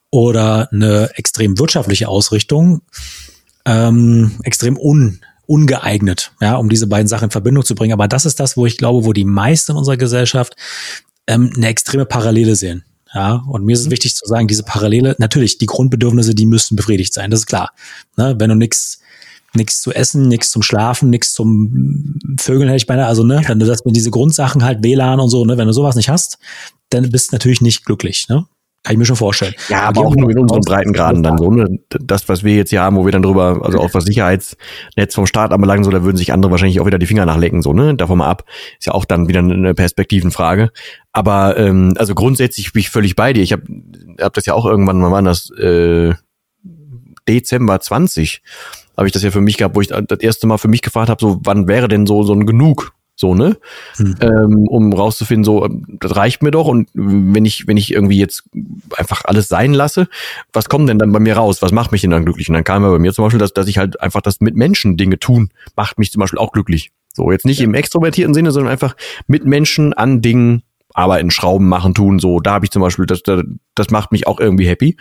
[0.09, 2.81] oder eine extrem wirtschaftliche Ausrichtung
[3.65, 7.93] ähm, extrem un, ungeeignet, ja, um diese beiden Sachen in Verbindung zu bringen.
[7.93, 10.55] Aber das ist das, wo ich glaube, wo die meisten in unserer Gesellschaft
[11.27, 12.83] ähm, eine extreme Parallele sehen.
[13.13, 13.91] Ja, und mir ist es mhm.
[13.91, 17.71] wichtig zu sagen, diese Parallele, natürlich, die Grundbedürfnisse, die müssen befriedigt sein, das ist klar.
[18.17, 18.99] Ne, wenn du nichts
[19.55, 23.07] nichts zu essen, nichts zum Schlafen, nichts zum Vögeln hätte ich beinahe.
[23.07, 25.73] Also, ne, wenn du das mit diese Grundsachen halt WLAN und so, ne, wenn du
[25.73, 26.37] sowas nicht hast,
[26.89, 28.45] dann bist du natürlich nicht glücklich, ne?
[28.85, 29.55] Kann ich mir schon vorstellen.
[29.67, 31.49] Ja, aber, aber auch nur in unseren Breitengraden dann so.
[31.49, 31.79] Ne?
[31.89, 35.25] Das, was wir jetzt hier haben, wo wir dann drüber, also auch was Sicherheitsnetz vom
[35.25, 37.95] Staat anbelangt, so, da würden sich andere wahrscheinlich auch wieder die Finger nachlecken, so, ne?
[37.95, 38.43] Davon mal ab.
[38.77, 40.69] Ist ja auch dann wieder eine Perspektivenfrage.
[41.13, 43.41] Aber ähm, also grundsätzlich bin ich völlig bei dir.
[43.41, 43.63] Ich habe
[44.21, 45.49] hab das ja auch irgendwann, wann war das?
[45.57, 46.13] Äh,
[47.27, 48.43] Dezember 20
[48.97, 51.09] habe ich das ja für mich gehabt, wo ich das erste Mal für mich gefragt
[51.09, 53.57] habe, so wann wäre denn so so ein genug so ne,
[53.95, 54.15] hm.
[54.19, 55.67] ähm, um rauszufinden, so
[55.99, 58.43] das reicht mir doch und wenn ich wenn ich irgendwie jetzt
[58.97, 60.07] einfach alles sein lasse,
[60.51, 61.61] was kommt denn dann bei mir raus?
[61.61, 62.49] Was macht mich denn dann glücklich?
[62.49, 64.55] Und dann kam ja bei mir zum Beispiel, dass dass ich halt einfach das mit
[64.55, 66.91] Menschen Dinge tun macht mich zum Beispiel auch glücklich.
[67.13, 67.65] So jetzt nicht ja.
[67.65, 68.95] im extrovertierten Sinne, sondern einfach
[69.27, 70.63] mit Menschen an Dingen
[70.95, 72.39] arbeiten, Schrauben machen, tun, so.
[72.39, 74.95] Da habe ich zum Beispiel, das, das, macht mich auch irgendwie happy.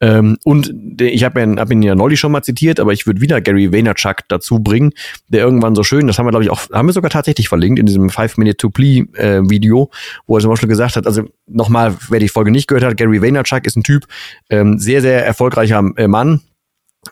[0.00, 3.40] Ähm, und ich habe hab ihn ja neulich schon mal zitiert, aber ich würde wieder
[3.40, 4.92] Gary Vaynerchuk dazu bringen,
[5.28, 7.80] der irgendwann so schön, das haben wir glaube ich auch, haben wir sogar tatsächlich verlinkt
[7.80, 9.90] in diesem Five Minute to Plea äh, Video,
[10.26, 13.20] wo er zum Beispiel gesagt hat, also nochmal, wer die Folge nicht gehört hat, Gary
[13.20, 14.06] Vaynerchuk ist ein Typ,
[14.48, 16.40] ähm, sehr, sehr erfolgreicher äh, Mann,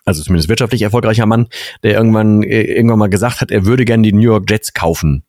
[0.05, 1.49] also zumindest wirtschaftlich erfolgreicher Mann,
[1.83, 5.25] der irgendwann äh, irgendwann mal gesagt hat, er würde gerne die New York Jets kaufen.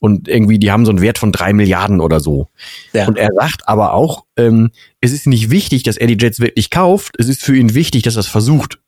[0.00, 2.48] Und irgendwie, die haben so einen Wert von drei Milliarden oder so.
[2.92, 3.08] Ja.
[3.08, 6.70] Und er sagt aber auch, ähm, es ist nicht wichtig, dass er die Jets wirklich
[6.70, 8.78] kauft, es ist für ihn wichtig, dass er es versucht.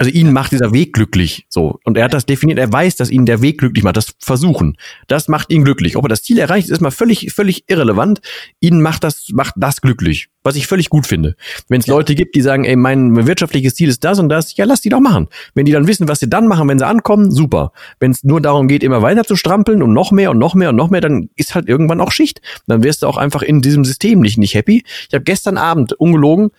[0.00, 1.80] Also ihn macht dieser Weg glücklich, so.
[1.82, 4.76] Und er hat das definiert, er weiß, dass ihn der Weg glücklich macht, das Versuchen.
[5.08, 5.96] Das macht ihn glücklich.
[5.96, 8.20] Ob er das Ziel erreicht, ist mal völlig, völlig irrelevant.
[8.60, 10.28] Ihn macht das, macht das glücklich.
[10.44, 11.34] Was ich völlig gut finde.
[11.68, 11.88] Wenn es.
[11.88, 14.88] Leute gibt, die sagen, ey, mein wirtschaftliches Ziel ist das und das, ja, lass die
[14.88, 15.26] doch machen.
[15.54, 17.72] Wenn die dann wissen, was sie dann machen, wenn sie ankommen, super.
[17.98, 20.68] Wenn es nur darum geht, immer weiter zu strampeln und noch mehr und noch mehr
[20.68, 22.40] und noch mehr, dann ist halt irgendwann auch Schicht.
[22.68, 24.84] Dann wirst du auch einfach in diesem System nicht, nicht happy.
[25.08, 26.50] Ich habe gestern Abend, ungelogen,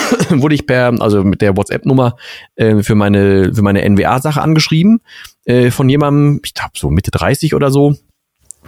[0.30, 2.16] wurde ich per, also mit der WhatsApp-Nummer
[2.56, 5.00] äh, für meine, für meine NWA-Sache angeschrieben
[5.44, 7.94] äh, von jemandem, ich glaube so Mitte 30 oder so,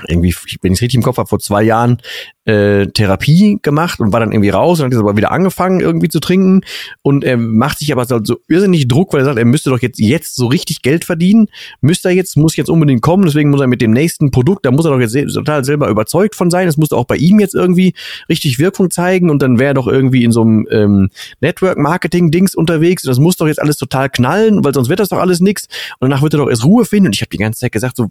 [0.08, 1.98] irgendwie, wenn ich es richtig im Kopf habe, vor zwei Jahren
[2.44, 6.08] äh, Therapie gemacht und war dann irgendwie raus und hat jetzt aber wieder angefangen irgendwie
[6.08, 6.62] zu trinken.
[7.02, 9.80] Und er macht sich aber so, so irrsinnig Druck, weil er sagt, er müsste doch
[9.80, 11.46] jetzt jetzt so richtig Geld verdienen,
[11.80, 14.70] müsste er jetzt, muss jetzt unbedingt kommen, deswegen muss er mit dem nächsten Produkt, da
[14.70, 17.54] muss er doch jetzt total selber überzeugt von sein, es muss auch bei ihm jetzt
[17.54, 17.94] irgendwie
[18.28, 23.04] richtig Wirkung zeigen und dann wäre er doch irgendwie in so einem ähm, Network-Marketing-Dings unterwegs.
[23.04, 25.66] Und das muss doch jetzt alles total knallen, weil sonst wird das doch alles nix.
[25.98, 27.06] Und danach wird er doch erst Ruhe finden.
[27.06, 28.10] Und ich habe die ganze Zeit gesagt, so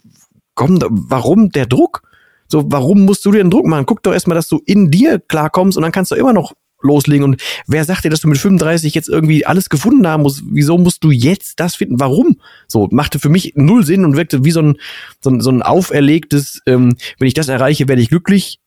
[0.55, 2.01] komm, warum der Druck?
[2.47, 3.85] So, warum musst du dir den Druck machen?
[3.85, 7.23] Guck doch erstmal, dass du in dir klarkommst und dann kannst du immer noch loslegen.
[7.23, 10.43] Und wer sagt dir, dass du mit 35 jetzt irgendwie alles gefunden haben musst?
[10.45, 11.99] Wieso musst du jetzt das finden?
[11.99, 12.37] Warum?
[12.67, 14.77] So, machte für mich null Sinn und wirkte wie so ein,
[15.21, 18.59] so ein, so ein auferlegtes, ähm, wenn ich das erreiche, werde ich glücklich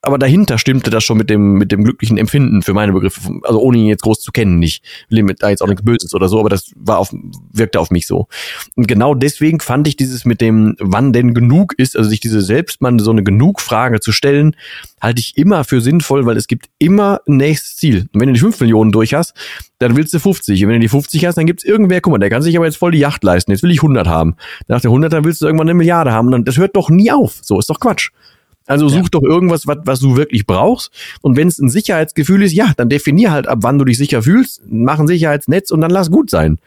[0.00, 3.60] aber dahinter stimmte das schon mit dem, mit dem glücklichen Empfinden für meine Begriffe, also
[3.60, 6.28] ohne ihn jetzt groß zu kennen, nicht, will ihm da jetzt auch nichts Böses oder
[6.28, 7.12] so, aber das war auf,
[7.52, 8.28] wirkte auf mich so.
[8.76, 12.42] Und genau deswegen fand ich dieses mit dem, wann denn genug ist, also sich diese
[12.42, 14.54] selbst mal so eine Genug-Frage zu stellen,
[15.00, 18.08] halte ich immer für sinnvoll, weil es gibt immer ein nächstes Ziel.
[18.12, 19.34] Und wenn du die 5 Millionen durch hast,
[19.78, 20.62] dann willst du 50.
[20.62, 22.66] Und wenn du die 50 hast, dann gibt's irgendwer, guck mal, der kann sich aber
[22.66, 23.50] jetzt voll die Yacht leisten.
[23.50, 24.36] Jetzt will ich 100 haben.
[24.66, 26.26] Nach der 100 dann willst du irgendwann eine Milliarde haben.
[26.26, 27.38] Und dann, das hört doch nie auf.
[27.42, 28.10] So ist doch Quatsch.
[28.68, 29.08] Also such ja.
[29.12, 30.92] doch irgendwas, was, was du wirklich brauchst.
[31.22, 34.22] Und wenn es ein Sicherheitsgefühl ist, ja, dann definier halt, ab wann du dich sicher
[34.22, 36.58] fühlst, mach ein Sicherheitsnetz und dann lass gut sein.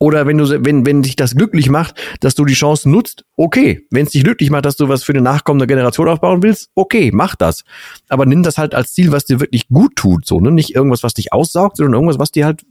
[0.00, 3.84] Oder wenn du, wenn, wenn dich das glücklich macht, dass du die Chance nutzt, okay.
[3.90, 7.10] Wenn es dich glücklich macht, dass du was für eine nachkommende Generation aufbauen willst, okay,
[7.12, 7.64] mach das.
[8.08, 10.52] Aber nimm das halt als Ziel, was dir wirklich gut tut, so, ne?
[10.52, 12.64] Nicht irgendwas, was dich aussaugt, sondern irgendwas, was dir halt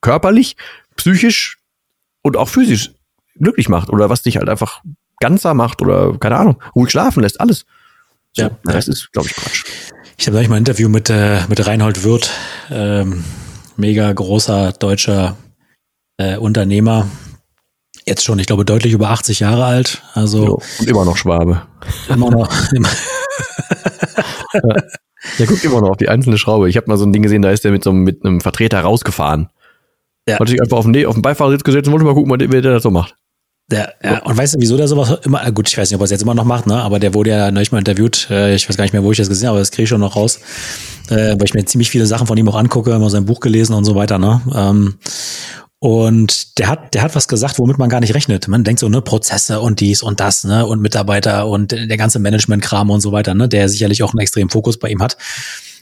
[0.00, 0.56] körperlich,
[0.96, 1.58] psychisch
[2.22, 2.90] und auch physisch
[3.36, 4.82] glücklich macht oder was dich halt einfach
[5.20, 7.64] ganzer macht oder keine Ahnung, ruhig schlafen lässt, alles.
[8.34, 9.64] So, ja, das ist, glaube ich, Quatsch.
[10.16, 12.30] Ich habe gleich mal ein Interview mit, äh, mit Reinhold Wirth,
[12.70, 13.24] ähm,
[13.76, 15.36] mega großer deutscher
[16.16, 17.08] äh, Unternehmer.
[18.06, 20.02] Jetzt schon, ich glaube, deutlich über 80 Jahre alt.
[20.14, 21.62] Also jo, und immer noch Schwabe.
[22.08, 22.50] Immer noch.
[22.72, 22.88] Immer.
[24.54, 24.76] ja.
[25.38, 26.68] Der guckt immer noch auf die einzelne Schraube.
[26.68, 28.40] Ich habe mal so ein Ding gesehen, da ist der mit so einem, mit einem
[28.40, 29.50] Vertreter rausgefahren.
[30.28, 30.38] Ja.
[30.38, 32.72] Hat sich einfach auf den, auf den Beifahrersitz gesetzt und wollte mal gucken, wie der
[32.72, 33.16] das so macht.
[33.70, 36.04] Der, ja, und weißt du, wieso der sowas immer, gut, ich weiß nicht, ob er
[36.04, 38.68] es jetzt immer noch macht, ne, aber der wurde ja neulich mal interviewt, äh, ich
[38.68, 40.16] weiß gar nicht mehr, wo ich das gesehen habe, aber das kriege ich schon noch
[40.16, 40.40] raus,
[41.08, 43.74] äh, weil ich mir ziemlich viele Sachen von ihm auch angucke, immer sein Buch gelesen
[43.74, 44.98] und so weiter, ne, ähm,
[45.82, 48.46] und der hat, der hat was gesagt, womit man gar nicht rechnet.
[48.46, 52.20] Man denkt so, ne, Prozesse und dies und das, ne, und Mitarbeiter und der ganze
[52.20, 55.16] Management-Kram und so weiter, ne, der sicherlich auch einen extremen Fokus bei ihm hat.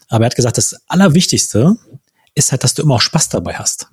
[0.09, 1.77] Aber er hat gesagt, das Allerwichtigste
[2.35, 3.89] ist halt, dass du immer auch Spaß dabei hast.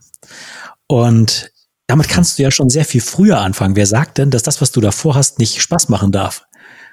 [0.87, 1.51] Und
[1.87, 3.75] damit kannst du ja schon sehr viel früher anfangen.
[3.75, 6.45] Wer sagt denn, dass das, was du davor hast, nicht Spaß machen darf?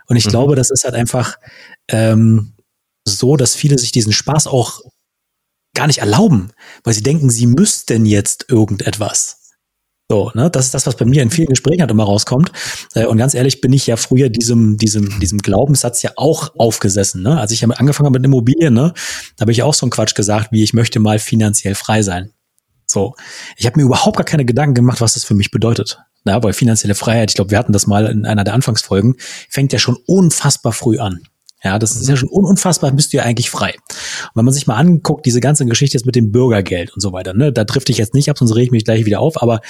[0.06, 0.30] Und ich mhm.
[0.30, 1.36] glaube, das ist halt einfach
[1.88, 2.54] ähm,
[3.06, 4.80] so, dass viele sich diesen Spaß auch
[5.74, 6.52] gar nicht erlauben,
[6.84, 9.40] weil sie denken, sie müssten jetzt irgendetwas.
[10.10, 12.52] So, ne, das ist das, was bei mir in vielen Gesprächen halt immer rauskommt.
[12.94, 17.22] Äh, und ganz ehrlich bin ich ja früher diesem, diesem, diesem Glaubenssatz ja auch aufgesessen.
[17.22, 17.40] Ne?
[17.40, 18.92] Als ich angefangen habe mit Immobilien, ne,
[19.36, 22.30] da habe ich auch so einen Quatsch gesagt, wie ich möchte mal finanziell frei sein.
[22.86, 23.14] So,
[23.56, 25.98] ich habe mir überhaupt gar keine Gedanken gemacht, was das für mich bedeutet.
[26.26, 29.16] Ja, weil finanzielle Freiheit, ich glaube, wir hatten das mal in einer der Anfangsfolgen,
[29.48, 31.20] fängt ja schon unfassbar früh an.
[31.64, 33.72] Ja, das ist ja schon unfassbar, bist du ja eigentlich frei.
[33.74, 37.14] Und wenn man sich mal anguckt, diese ganze Geschichte jetzt mit dem Bürgergeld und so
[37.14, 39.40] weiter, ne, da trifft dich jetzt nicht ab, sonst rege ich mich gleich wieder auf,
[39.40, 39.62] aber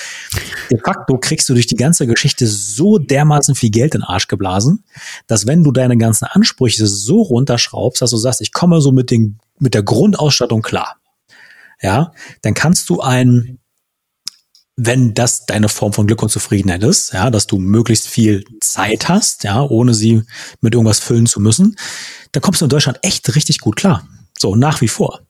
[0.73, 4.27] de facto kriegst du durch die ganze Geschichte so dermaßen viel Geld in den Arsch
[4.27, 4.83] geblasen,
[5.29, 9.13] dass wenn du deine ganzen Ansprüche so runterschraubst, dass du sagst, ich komme so mit
[9.13, 10.97] den, mit der Grundausstattung klar
[11.85, 13.59] ja, dann kannst du ein
[14.77, 19.09] wenn das deine Form von Glück und Zufriedenheit ist, ja, dass du möglichst viel Zeit
[19.09, 20.25] hast, ja, ohne sie
[20.61, 21.77] mit irgendwas füllen zu müssen,
[22.33, 24.05] dann kommst du in Deutschland echt richtig gut klar.
[24.37, 25.21] So, nach wie vor.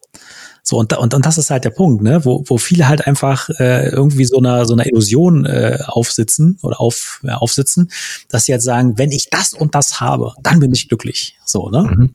[0.63, 3.51] So, und, und, und das ist halt der Punkt, ne, wo, wo viele halt einfach
[3.59, 7.91] äh, irgendwie so einer so einer Illusion äh, aufsitzen oder auf, ja, aufsitzen,
[8.31, 11.37] dass sie jetzt sagen, wenn ich das und das habe, dann bin ich glücklich.
[11.45, 11.83] So, ne?
[11.83, 12.13] Mhm.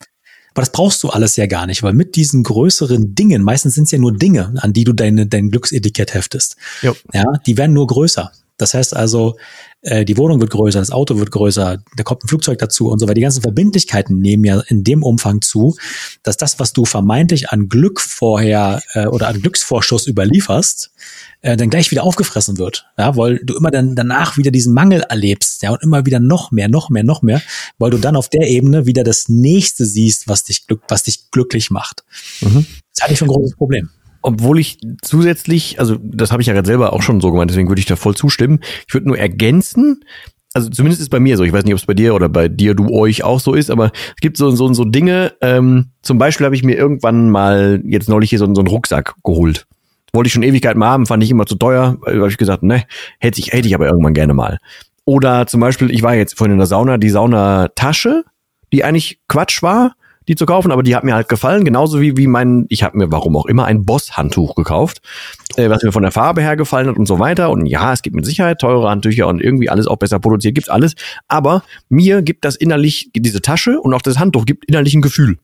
[0.54, 3.86] Aber das brauchst du alles ja gar nicht, weil mit diesen größeren Dingen, meistens sind
[3.86, 6.56] es ja nur Dinge, an die du deine, dein Glücksetikett heftest.
[6.82, 6.96] Jo.
[7.14, 8.32] Ja, die werden nur größer.
[8.60, 9.38] Das heißt also,
[9.82, 13.00] äh, die Wohnung wird größer, das Auto wird größer, da kommt ein Flugzeug dazu und
[13.00, 13.16] so weiter.
[13.16, 15.76] Die ganzen Verbindlichkeiten nehmen ja in dem Umfang zu,
[16.22, 20.92] dass das, was du vermeintlich an Glück vorher äh, oder an Glücksvorschuss überlieferst,
[21.42, 22.88] äh, dann gleich wieder aufgefressen wird.
[22.98, 26.52] Ja, weil du immer dann danach wieder diesen Mangel erlebst, ja, und immer wieder noch
[26.52, 27.42] mehr, noch mehr, noch mehr,
[27.78, 31.32] weil du dann auf der Ebene wieder das nächste siehst, was dich glück, was dich
[31.32, 32.04] glücklich macht.
[32.42, 32.66] Mhm.
[32.94, 33.90] Das halte ich für ein großes Problem
[34.22, 37.70] obwohl ich zusätzlich, also das habe ich ja gerade selber auch schon so gemeint, deswegen
[37.70, 38.60] würde ich da voll zustimmen.
[38.88, 40.04] Ich würde nur ergänzen,
[40.54, 42.48] also zumindest ist bei mir so, ich weiß nicht, ob es bei dir oder bei
[42.48, 45.34] dir, du euch auch so ist, aber es gibt so so so Dinge.
[45.42, 49.16] Ähm, zum Beispiel habe ich mir irgendwann mal jetzt neulich hier so, so einen Rucksack
[49.24, 49.68] geholt.
[50.12, 51.98] Wollte ich schon Ewigkeit mal haben, fand ich immer zu teuer.
[52.04, 52.84] Habe ich gesagt, ne,
[53.20, 54.58] hätte ich hätte ich aber irgendwann gerne mal.
[55.06, 58.24] Oder zum Beispiel, ich war jetzt vorhin in der Sauna, die Saunatasche,
[58.74, 59.96] die eigentlich Quatsch war,
[60.30, 62.98] die zu kaufen, aber die hat mir halt gefallen, genauso wie, wie mein, ich habe
[62.98, 65.02] mir, warum auch immer, ein Boss-Handtuch gekauft,
[65.56, 67.50] äh, was mir von der Farbe her gefallen hat und so weiter.
[67.50, 70.70] Und ja, es gibt mit Sicherheit teure Handtücher und irgendwie alles auch besser produziert, gibt's
[70.70, 70.94] alles.
[71.28, 75.40] Aber mir gibt das innerlich, diese Tasche und auch das Handtuch gibt innerlich ein Gefühl.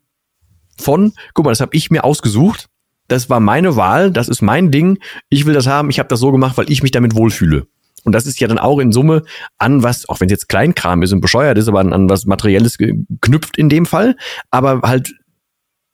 [0.78, 2.67] Von, guck mal, das habe ich mir ausgesucht.
[3.08, 5.00] Das war meine Wahl, das ist mein Ding.
[5.30, 7.65] Ich will das haben, ich habe das so gemacht, weil ich mich damit wohlfühle.
[8.06, 9.24] Und das ist ja dann auch in Summe
[9.58, 12.26] an was, auch wenn es jetzt Kleinkram ist und bescheuert ist, aber an, an was
[12.26, 14.15] Materielles geknüpft in dem Fall.
[14.52, 15.13] Aber halt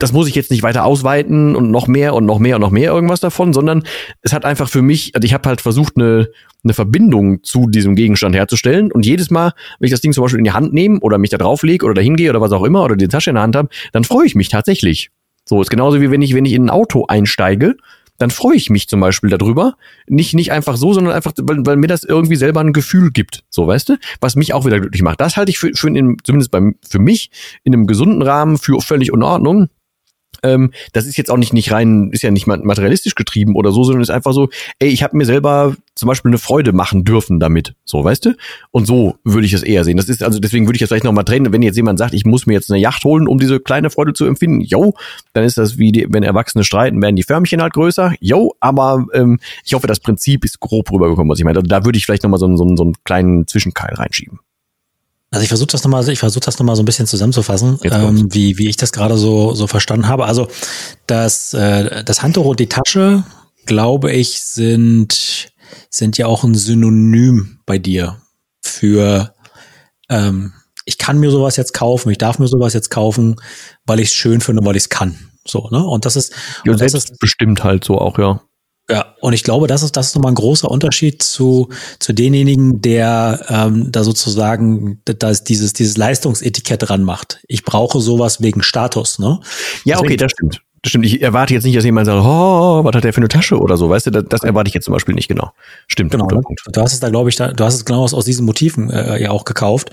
[0.02, 2.72] das muss ich jetzt nicht weiter ausweiten und noch mehr und noch mehr und noch
[2.72, 3.84] mehr irgendwas davon, sondern
[4.22, 6.28] es hat einfach für mich, also ich habe halt versucht, eine,
[6.64, 8.90] eine Verbindung zu diesem Gegenstand herzustellen.
[8.90, 11.30] Und jedes Mal, wenn ich das Ding zum Beispiel in die Hand nehme oder mich
[11.30, 13.44] da drauf lege oder da hingehe oder was auch immer oder die Tasche in der
[13.44, 15.10] Hand habe, dann freue ich mich tatsächlich.
[15.44, 17.76] So ist genauso wie wenn ich, wenn ich in ein Auto einsteige
[18.22, 19.74] dann freue ich mich zum Beispiel darüber.
[20.06, 23.42] Nicht, nicht einfach so, sondern einfach, weil, weil mir das irgendwie selber ein Gefühl gibt.
[23.50, 23.96] So, weißt du?
[24.20, 25.20] Was mich auch wieder glücklich macht.
[25.20, 27.32] Das halte ich für, für in, zumindest beim, für mich
[27.64, 29.70] in einem gesunden Rahmen für völlig in Ordnung.
[30.42, 33.84] Ähm, das ist jetzt auch nicht, nicht rein, ist ja nicht materialistisch getrieben oder so,
[33.84, 37.38] sondern ist einfach so, ey, ich habe mir selber zum Beispiel eine Freude machen dürfen
[37.38, 37.74] damit.
[37.84, 38.36] So, weißt du?
[38.70, 39.96] Und so würde ich es eher sehen.
[39.96, 42.24] Das ist, also deswegen würde ich jetzt vielleicht nochmal trennen, wenn jetzt jemand sagt, ich
[42.24, 44.94] muss mir jetzt eine Yacht holen, um diese kleine Freude zu empfinden, yo,
[45.32, 49.06] dann ist das wie die, wenn Erwachsene streiten, werden die Förmchen halt größer, yo, aber
[49.12, 51.58] ähm, ich hoffe, das Prinzip ist grob rübergekommen, was ich meine.
[51.58, 54.40] Also da würde ich vielleicht nochmal so, so, so einen kleinen Zwischenkeil reinschieben.
[55.32, 58.58] Also ich versuche das nochmal, ich versuche das nochmal so ein bisschen zusammenzufassen, ähm, wie,
[58.58, 60.26] wie ich das gerade so, so verstanden habe.
[60.26, 60.46] Also
[61.06, 63.24] das, äh, das Handtuch und die Tasche,
[63.64, 65.50] glaube ich, sind,
[65.88, 68.18] sind ja auch ein Synonym bei dir
[68.60, 69.34] für
[70.10, 70.52] ähm,
[70.84, 73.36] ich kann mir sowas jetzt kaufen, ich darf mir sowas jetzt kaufen,
[73.86, 75.30] weil ich es schön finde, weil ich es kann.
[75.46, 75.82] So, ne?
[75.82, 76.34] Und das ist.
[76.64, 78.42] Ja, und das ist bestimmt halt so auch, ja.
[78.90, 81.68] Ja, und ich glaube, das ist, das ist nochmal ein großer Unterschied zu,
[82.00, 87.40] zu denjenigen, der ähm, da sozusagen das, dieses, dieses Leistungsetikett dran macht.
[87.46, 89.40] Ich brauche sowas wegen Status, ne?
[89.84, 90.62] Ja, Deswegen, okay, das stimmt.
[90.82, 91.06] Das stimmt.
[91.06, 93.76] Ich erwarte jetzt nicht, dass jemand sagt, oh, was hat der für eine Tasche oder
[93.76, 94.10] so, weißt du?
[94.10, 95.52] Das, das erwarte ich jetzt zum Beispiel nicht genau.
[95.86, 96.10] Stimmt.
[96.10, 96.26] Genau.
[96.26, 96.40] Ne?
[96.72, 98.90] Du hast es da, glaube ich, da, du hast es genau aus, aus diesen Motiven
[98.90, 99.92] äh, ja auch gekauft.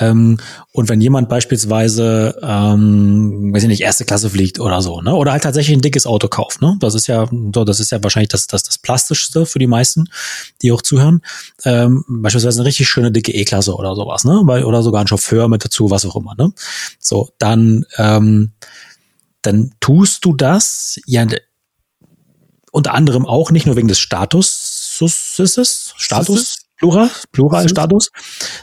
[0.00, 0.38] Ähm,
[0.72, 5.14] und wenn jemand beispielsweise, ähm, weiß ich nicht, erste Klasse fliegt oder so, ne?
[5.14, 6.76] Oder halt tatsächlich ein dickes Auto kauft, ne?
[6.80, 10.08] Das ist ja, das ist ja wahrscheinlich das, das, das Plastischste für die meisten,
[10.62, 11.20] die auch zuhören.
[11.64, 14.40] Ähm, beispielsweise eine richtig schöne dicke E-Klasse oder sowas, ne?
[14.40, 16.52] Oder sogar ein Chauffeur mit dazu, was auch immer, ne?
[16.98, 18.50] So, dann ähm,
[19.46, 21.26] dann tust du das ja
[22.72, 24.98] unter anderem auch nicht nur wegen des Status,
[25.38, 25.94] ist es?
[25.96, 28.10] Status, Plural, Plural Status,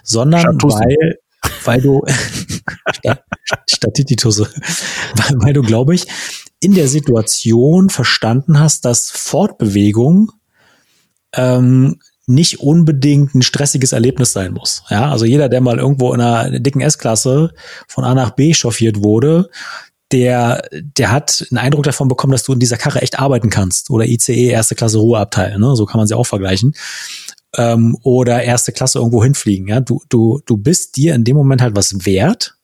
[0.03, 0.73] sondern Status.
[0.73, 1.15] weil,
[1.63, 2.01] weil du,
[3.69, 4.49] Statititusse,
[5.15, 6.07] weil, weil du, glaube ich,
[6.59, 10.31] in der Situation verstanden hast, dass Fortbewegung
[11.33, 14.83] ähm, nicht unbedingt ein stressiges Erlebnis sein muss.
[14.89, 17.53] Ja, also jeder, der mal irgendwo in einer dicken S-Klasse
[17.87, 19.49] von A nach B chauffiert wurde,
[20.11, 23.89] der, der hat einen Eindruck davon bekommen, dass du in dieser Karre echt arbeiten kannst.
[23.89, 25.75] Oder ICE, erste Klasse Ruheabteil, ne?
[25.75, 26.73] so kann man sie auch vergleichen.
[27.57, 29.67] Ähm, oder erste Klasse irgendwo hinfliegen.
[29.67, 29.79] Ja?
[29.79, 32.55] Du, du, du bist dir in dem Moment halt was wert,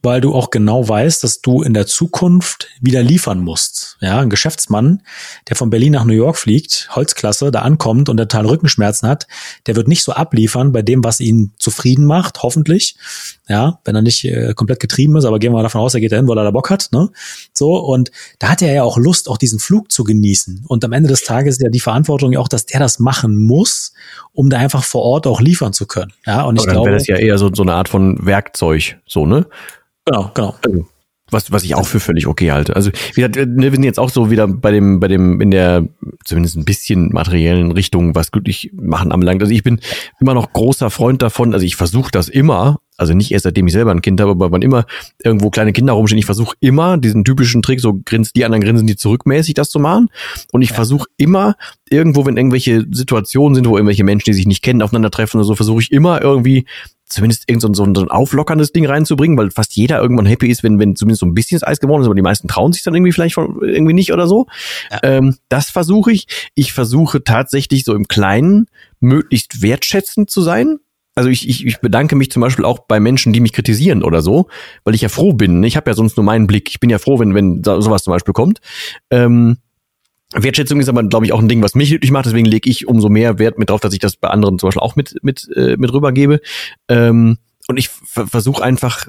[0.00, 3.96] weil du auch genau weißt, dass du in der Zukunft wieder liefern musst.
[4.00, 5.02] Ja, ein Geschäftsmann,
[5.48, 9.26] der von Berlin nach New York fliegt, Holzklasse, da ankommt und der Teil Rückenschmerzen hat,
[9.66, 12.96] der wird nicht so abliefern bei dem, was ihn zufrieden macht, hoffentlich.
[13.48, 16.00] Ja, wenn er nicht äh, komplett getrieben ist, aber gehen wir mal davon aus, er
[16.00, 17.08] geht dahin, weil er da Bock hat, ne?
[17.54, 20.64] So, und da hat er ja auch Lust, auch diesen Flug zu genießen.
[20.68, 23.36] Und am Ende des Tages ist ja die Verantwortung ja auch, dass der das machen
[23.36, 23.94] muss,
[24.32, 26.12] um da einfach vor Ort auch liefern zu können.
[26.26, 26.90] Ja, und ich aber dann glaube.
[26.90, 29.46] das ja eher so, so eine Art von Werkzeug, so, ne?
[30.04, 30.54] Genau, genau.
[30.64, 30.86] Also,
[31.30, 32.74] was, was ich auch für völlig okay halte.
[32.76, 35.50] Also, wie gesagt, ne, wir sind jetzt auch so wieder bei dem, bei dem, in
[35.50, 35.86] der
[36.24, 39.42] zumindest ein bisschen materiellen Richtung, was glücklich machen anbelangt.
[39.42, 39.80] Also ich bin
[40.20, 43.72] immer noch großer Freund davon, also ich versuche das immer, also nicht erst seitdem ich
[43.72, 44.84] selber ein Kind habe, aber wann immer
[45.22, 48.86] irgendwo kleine Kinder rumstehen, ich versuche immer diesen typischen Trick, so grinst die anderen grinsen
[48.86, 50.08] die zurückmäßig, das zu machen.
[50.52, 50.76] Und ich ja.
[50.76, 51.54] versuche immer
[51.88, 55.54] irgendwo, wenn irgendwelche Situationen sind, wo irgendwelche Menschen, die sich nicht kennen, aufeinandertreffen oder so,
[55.54, 56.66] versuche ich immer irgendwie
[57.08, 60.62] zumindest irgend so ein, so ein auflockerndes Ding reinzubringen, weil fast jeder irgendwann happy ist,
[60.62, 62.82] wenn, wenn zumindest so ein bisschen das Eis geworden ist, aber die meisten trauen sich
[62.82, 64.46] dann irgendwie vielleicht von, irgendwie nicht oder so.
[64.90, 64.98] Ja.
[65.02, 66.26] Ähm, das versuche ich.
[66.54, 68.66] Ich versuche tatsächlich so im Kleinen
[69.00, 70.80] möglichst wertschätzend zu sein.
[71.18, 74.22] Also ich, ich, ich bedanke mich zum Beispiel auch bei Menschen, die mich kritisieren oder
[74.22, 74.46] so,
[74.84, 75.64] weil ich ja froh bin.
[75.64, 76.70] Ich habe ja sonst nur meinen Blick.
[76.70, 78.60] Ich bin ja froh, wenn, wenn sowas zum Beispiel kommt.
[79.10, 79.56] Ähm,
[80.32, 82.26] Wertschätzung ist aber, glaube ich, auch ein Ding, was mich glücklich macht.
[82.26, 84.80] Deswegen lege ich umso mehr Wert mit drauf, dass ich das bei anderen zum Beispiel
[84.80, 86.40] auch mit mit äh, mit rübergebe.
[86.86, 89.08] Ähm, und ich versuche einfach,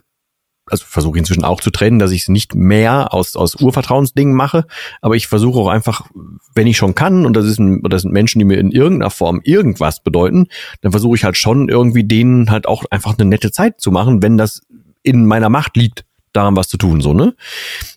[0.69, 4.65] also versuche inzwischen auch zu trennen, dass ich es nicht mehr aus aus Urvertrauensdingen mache,
[5.01, 6.07] aber ich versuche auch einfach,
[6.55, 9.11] wenn ich schon kann, und das ist ein, das sind Menschen, die mir in irgendeiner
[9.11, 10.47] Form irgendwas bedeuten,
[10.81, 14.21] dann versuche ich halt schon irgendwie denen halt auch einfach eine nette Zeit zu machen,
[14.21, 14.61] wenn das
[15.03, 17.35] in meiner Macht liegt daran was zu tun, so, ne?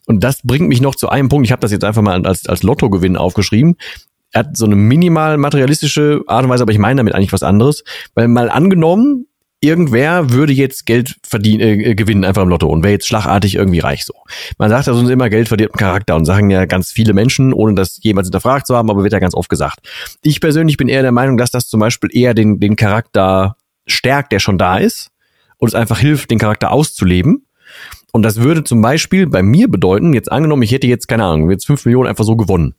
[0.06, 1.46] Und das bringt mich noch zu einem Punkt.
[1.46, 3.76] Ich habe das jetzt einfach mal als, als Lottogewinn aufgeschrieben.
[4.32, 7.42] Er hat so eine minimal materialistische Art und Weise, aber ich meine damit eigentlich was
[7.42, 7.84] anderes.
[8.14, 9.26] Weil mal angenommen,
[9.62, 13.78] irgendwer würde jetzt Geld verdienen, äh, gewinnen einfach im Lotto und wäre jetzt schlagartig irgendwie
[13.78, 14.12] reich so.
[14.58, 17.74] Man sagt ja sonst immer, Geld verdient Charakter und sagen ja ganz viele Menschen, ohne
[17.74, 19.80] das jemals hinterfragt zu haben, aber wird ja ganz oft gesagt.
[20.22, 24.32] Ich persönlich bin eher der Meinung, dass das zum Beispiel eher den, den Charakter stärkt,
[24.32, 25.10] der schon da ist
[25.58, 27.46] und es einfach hilft, den Charakter auszuleben
[28.12, 31.50] und das würde zum Beispiel bei mir bedeuten, jetzt angenommen, ich hätte jetzt, keine Ahnung,
[31.50, 32.74] jetzt fünf Millionen einfach so gewonnen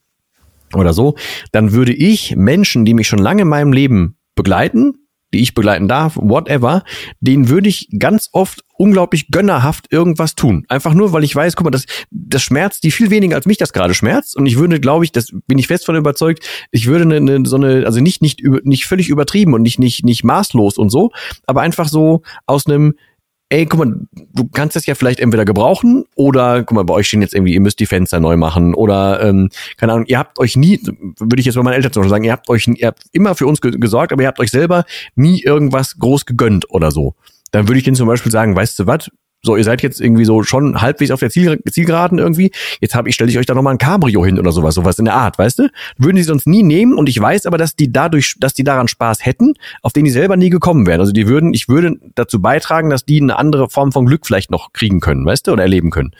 [0.74, 1.16] oder so,
[1.52, 5.03] dann würde ich Menschen, die mich schon lange in meinem Leben begleiten,
[5.34, 6.84] die ich begleiten darf, whatever,
[7.20, 10.66] denen würde ich ganz oft unglaublich gönnerhaft irgendwas tun.
[10.68, 13.58] Einfach nur, weil ich weiß, guck mal, das, das schmerzt die viel weniger, als mich
[13.58, 14.36] das gerade schmerzt.
[14.36, 17.46] Und ich würde, glaube ich, das bin ich fest von überzeugt, ich würde eine, eine,
[17.46, 21.12] so eine, also nicht, nicht, nicht völlig übertrieben und nicht, nicht, nicht maßlos und so,
[21.46, 22.96] aber einfach so aus einem,
[23.54, 23.96] ey, guck mal,
[24.34, 27.54] du kannst das ja vielleicht entweder gebrauchen oder, guck mal, bei euch stehen jetzt irgendwie,
[27.54, 30.82] ihr müsst die Fenster neu machen oder, ähm, keine Ahnung, ihr habt euch nie,
[31.20, 33.36] würde ich jetzt bei meinen Eltern zum Beispiel sagen, ihr habt euch, ihr habt immer
[33.36, 37.14] für uns gesorgt, aber ihr habt euch selber nie irgendwas groß gegönnt oder so.
[37.52, 39.12] Dann würde ich denen zum Beispiel sagen, weißt du was,
[39.46, 42.52] so, ihr seid jetzt irgendwie so schon halbwegs auf der Ziel, Zielgeraden irgendwie.
[42.80, 45.06] Jetzt habe ich, stelle ich euch da nochmal ein Cabrio hin oder sowas, sowas in
[45.06, 45.70] der Art, weißt du?
[45.98, 48.88] Würden sie sonst nie nehmen und ich weiß aber, dass die dadurch, dass die daran
[48.88, 51.02] Spaß hätten, auf den die selber nie gekommen wären.
[51.02, 54.50] Also die würden, ich würde dazu beitragen, dass die eine andere Form von Glück vielleicht
[54.50, 56.12] noch kriegen können, weißt du, oder erleben können.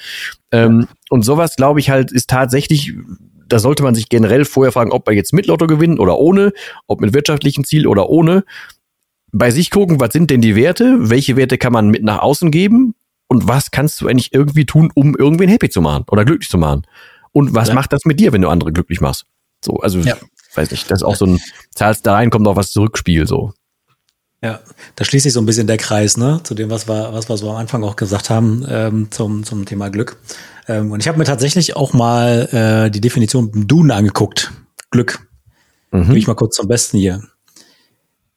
[0.52, 2.94] Ähm, und sowas, glaube ich, halt, ist tatsächlich
[3.48, 6.54] da sollte man sich generell vorher fragen, ob er jetzt mit Lotto gewinnt oder ohne,
[6.88, 8.46] ob mit wirtschaftlichem Ziel oder ohne.
[9.32, 11.10] Bei sich gucken, was sind denn die Werte?
[11.10, 12.96] Welche Werte kann man mit nach außen geben?
[13.34, 16.60] Und was kannst du eigentlich irgendwie tun, um irgendwen happy zu machen oder glücklich zu
[16.60, 16.86] machen?
[17.32, 17.74] Und was ja.
[17.74, 19.26] macht das mit dir, wenn du andere glücklich machst?
[19.66, 20.16] So, also ja.
[20.54, 21.42] weiß nicht, das ist auch so ein
[21.74, 23.52] zahlst da rein, kommt auch was zurückspiel so.
[24.44, 24.60] Ja,
[24.98, 27.38] da schließt sich so ein bisschen der Kreis, ne, zu dem, was wir, was wir
[27.38, 30.18] so am Anfang auch gesagt haben, ähm, zum, zum Thema Glück.
[30.68, 34.52] Ähm, und ich habe mir tatsächlich auch mal äh, die Definition im Duden angeguckt.
[34.92, 35.28] Glück.
[35.92, 36.04] Mhm.
[36.04, 37.24] Gebe ich mal kurz zum Besten hier.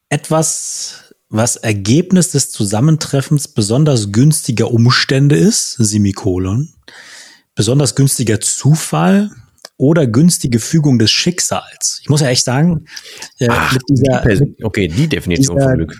[0.08, 6.72] Etwas was Ergebnis des Zusammentreffens besonders günstiger Umstände ist, Semikolon,
[7.54, 9.30] besonders günstiger Zufall
[9.76, 11.98] oder günstige Fügung des Schicksals.
[12.02, 12.86] Ich muss ja echt sagen,
[13.38, 15.96] äh, Ach, mit dieser, die okay, die Definition von Glück.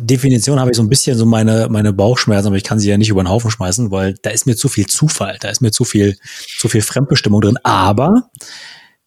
[0.00, 2.96] Definition habe ich so ein bisschen so meine, meine Bauchschmerzen, aber ich kann sie ja
[2.96, 5.72] nicht über den Haufen schmeißen, weil da ist mir zu viel Zufall, da ist mir
[5.72, 6.16] zu viel,
[6.58, 7.58] zu viel Fremdbestimmung drin.
[7.64, 8.30] Aber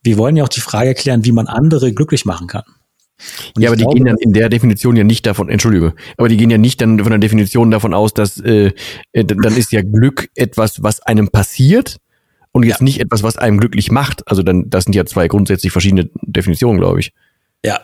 [0.03, 2.63] wir wollen ja auch die Frage klären, wie man andere glücklich machen kann.
[3.55, 6.29] Und ja, aber die glaube, gehen dann in der Definition ja nicht davon, entschuldige, aber
[6.29, 8.71] die gehen ja nicht dann von der Definition davon aus, dass äh,
[9.11, 11.97] äh dann ist ja Glück etwas, was einem passiert
[12.51, 12.85] und jetzt ja.
[12.85, 14.27] nicht etwas, was einem glücklich macht.
[14.27, 17.13] Also dann, das sind ja zwei grundsätzlich verschiedene Definitionen, glaube ich.
[17.65, 17.81] Ja.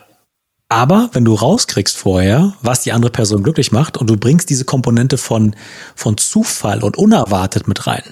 [0.68, 4.64] Aber wenn du rauskriegst vorher, was die andere Person glücklich macht und du bringst diese
[4.64, 5.56] Komponente von,
[5.96, 8.04] von Zufall und unerwartet mit rein,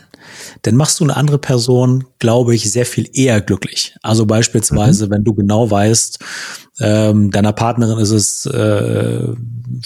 [0.63, 3.97] dann machst du eine andere Person, glaube ich, sehr viel eher glücklich.
[4.03, 5.11] Also beispielsweise, mhm.
[5.11, 6.19] wenn du genau weißt,
[6.81, 9.35] ähm, deiner Partnerin ist es, äh,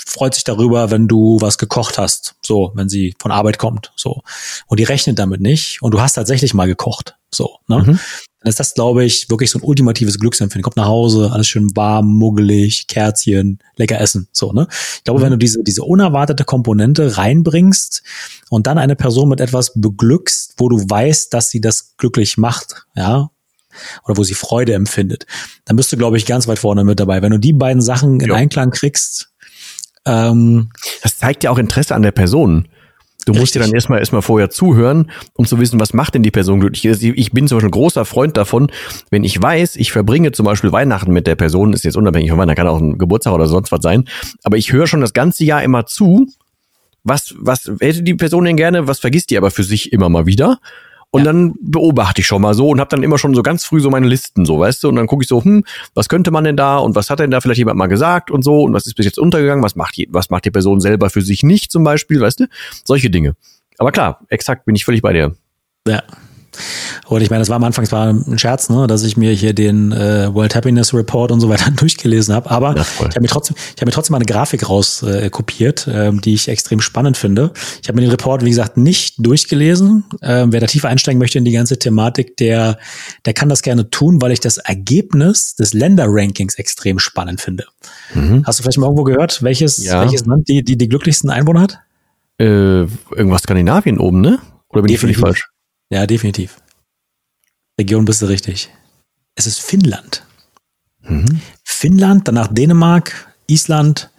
[0.06, 4.22] freut sich darüber, wenn du was gekocht hast, so, wenn sie von Arbeit kommt, so.
[4.66, 7.78] Und die rechnet damit nicht und du hast tatsächlich mal gekocht, so, ne?
[7.78, 8.00] Mhm.
[8.42, 10.62] Dann ist das, glaube ich, wirklich so ein ultimatives Glücksempfinden.
[10.62, 14.66] Kommt nach Hause, alles schön warm, muggelig, Kerzchen, lecker essen, so, ne?
[14.96, 15.24] Ich glaube, mhm.
[15.24, 18.02] wenn du diese, diese unerwartete Komponente reinbringst
[18.50, 22.86] und dann eine Person mit etwas beglückst, wo du weißt, dass sie das glücklich macht,
[22.96, 23.30] ja,
[24.04, 25.26] oder wo sie Freude empfindet,
[25.64, 27.22] dann bist du, glaube ich, ganz weit vorne mit dabei.
[27.22, 28.34] Wenn du die beiden Sachen in jo.
[28.34, 29.30] Einklang kriegst,
[30.04, 30.70] ähm,
[31.02, 32.68] das zeigt ja auch Interesse an der Person.
[33.24, 36.30] Du musst dir dann erstmal erstmal vorher zuhören, um zu wissen, was macht denn die
[36.30, 36.86] Person glücklich.
[36.88, 38.70] Also ich bin zum Beispiel ein großer Freund davon,
[39.10, 42.38] wenn ich weiß, ich verbringe zum Beispiel Weihnachten mit der Person, ist jetzt unabhängig von
[42.38, 44.08] Weihnachten, kann auch ein Geburtstag oder sonst was sein,
[44.42, 46.26] aber ich höre schon das ganze Jahr immer zu,
[47.04, 50.26] was, was hätte die Person denn gerne, was vergisst die aber für sich immer mal
[50.26, 50.58] wieder.
[51.14, 51.24] Und ja.
[51.26, 53.90] dann beobachte ich schon mal so und habe dann immer schon so ganz früh so
[53.90, 56.56] meine Listen, so weißt du, und dann gucke ich so, hm, was könnte man denn
[56.56, 58.94] da und was hat denn da vielleicht jemand mal gesagt und so und was ist
[58.94, 61.84] bis jetzt untergegangen, was macht die, was macht die Person selber für sich nicht zum
[61.84, 62.46] Beispiel, weißt du,
[62.84, 63.36] solche Dinge.
[63.76, 65.34] Aber klar, exakt bin ich völlig bei dir.
[65.86, 66.02] Ja.
[67.06, 69.54] Und ich meine, das war am Anfang zwar ein Scherz, ne, dass ich mir hier
[69.54, 73.28] den äh, World Happiness Report und so weiter durchgelesen habe, aber ja, ich habe mir
[73.28, 75.30] trotzdem, ich habe mir trotzdem mal eine Grafik raus äh,
[75.86, 77.52] ähm, die ich extrem spannend finde.
[77.82, 80.04] Ich habe mir den Report, wie gesagt, nicht durchgelesen.
[80.22, 82.78] Ähm, wer da tiefer einsteigen möchte in die ganze Thematik, der,
[83.24, 87.66] der kann das gerne tun, weil ich das Ergebnis des Länderrankings extrem spannend finde.
[88.14, 88.44] Mhm.
[88.46, 90.00] Hast du vielleicht mal irgendwo gehört, welches, ja.
[90.00, 91.78] welches Land die, die die glücklichsten Einwohner hat?
[92.38, 92.44] Äh,
[93.14, 94.38] irgendwas Skandinavien oben, ne?
[94.68, 94.94] Oder bin Definitiv.
[94.94, 95.51] ich völlig falsch?
[95.92, 96.56] Ja, definitiv.
[97.78, 98.70] Region bist du richtig.
[99.34, 100.24] Es ist Finnland.
[101.02, 101.42] Mhm.
[101.64, 104.10] Finnland, danach Dänemark, Island,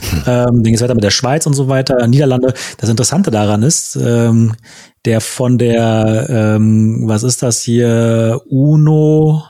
[0.00, 0.18] hm.
[0.18, 2.54] ähm, dann geht es weiter mit der Schweiz und so weiter, Niederlande.
[2.78, 4.56] Das Interessante daran ist, ähm,
[5.04, 9.44] der von der, ähm, was ist das hier, UNO,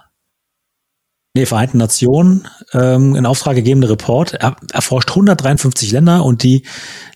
[1.34, 4.34] nee, Vereinten Nationen ähm, in Auftrag gegebene Report.
[4.34, 6.64] Er erforscht 153 Länder und die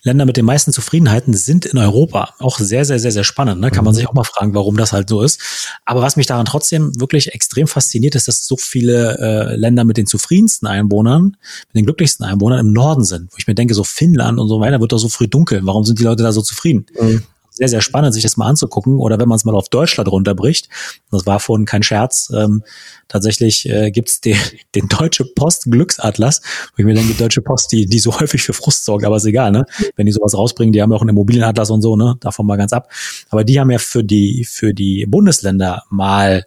[0.01, 2.33] Länder mit den meisten Zufriedenheiten sind in Europa.
[2.39, 3.61] Auch sehr, sehr, sehr, sehr spannend.
[3.61, 3.69] Ne?
[3.69, 3.97] Kann man mhm.
[3.97, 5.39] sich auch mal fragen, warum das halt so ist.
[5.85, 9.97] Aber was mich daran trotzdem wirklich extrem fasziniert, ist, dass so viele äh, Länder mit
[9.97, 11.37] den zufriedensten Einwohnern,
[11.67, 13.31] mit den glücklichsten Einwohnern im Norden sind.
[13.31, 15.61] Wo ich mir denke, so Finnland und so weiter wird doch so früh dunkel.
[15.63, 16.87] Warum sind die Leute da so zufrieden?
[16.99, 17.23] Mhm
[17.57, 18.97] sehr, sehr spannend, sich das mal anzugucken.
[18.97, 20.69] Oder wenn man es mal auf Deutschland runterbricht,
[21.11, 22.63] das war vorhin kein Scherz, ähm,
[23.07, 24.37] tatsächlich äh, gibt den,
[24.75, 26.41] den Deutsche Post Glücksatlas,
[26.71, 29.17] wo ich mir denke, die Deutsche Post, die, die so häufig für Frust sorgt, aber
[29.17, 29.65] ist egal, ne?
[29.95, 32.15] Wenn die sowas rausbringen, die haben ja auch einen Immobilienatlas und so, ne?
[32.19, 32.89] Davon mal ganz ab.
[33.29, 36.45] Aber die haben ja für die, für die Bundesländer mal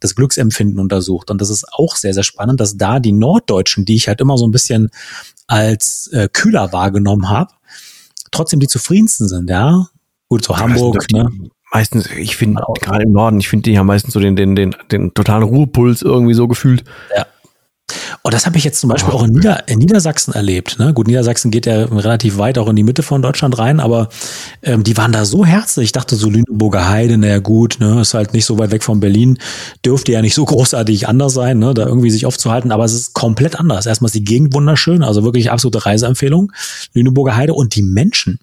[0.00, 1.30] das Glücksempfinden untersucht.
[1.30, 4.36] Und das ist auch sehr, sehr spannend, dass da die Norddeutschen, die ich halt immer
[4.36, 4.90] so ein bisschen
[5.46, 7.52] als äh, kühler wahrgenommen habe,
[8.30, 9.88] trotzdem die zufriedensten sind, ja.
[10.28, 11.28] Gut, so Hamburg, ne?
[11.72, 14.74] Meistens, ich finde, gerade im Norden, ich finde, die haben meistens so den, den, den,
[14.90, 16.84] den totalen Ruhepuls irgendwie so gefühlt.
[17.14, 17.26] Ja.
[18.22, 20.78] Und das habe ich jetzt zum Beispiel oh, auch in, Nieder in Niedersachsen erlebt.
[20.80, 20.92] Ne?
[20.92, 24.08] Gut, Niedersachsen geht ja relativ weit auch in die Mitte von Deutschland rein, aber
[24.62, 25.86] ähm, die waren da so herzlich.
[25.86, 28.98] Ich dachte so Lüneburger Heide, naja gut, ne, ist halt nicht so weit weg von
[28.98, 29.38] Berlin,
[29.84, 33.14] dürfte ja nicht so großartig anders sein, ne, da irgendwie sich aufzuhalten, aber es ist
[33.14, 33.86] komplett anders.
[33.86, 36.52] Erstmal ist die Gegend wunderschön, also wirklich absolute Reiseempfehlung,
[36.92, 38.40] Lüneburger Heide und die Menschen,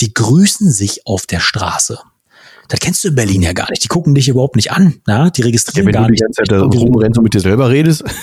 [0.00, 1.98] die grüßen sich auf der Straße.
[2.68, 3.84] Das kennst du in Berlin ja gar nicht.
[3.84, 5.00] Die gucken dich überhaupt nicht an.
[5.06, 5.30] Ja?
[5.30, 8.04] Die registrieren ja, wenn gar du die ganze Zeit rumrennst und mit dir selber redest.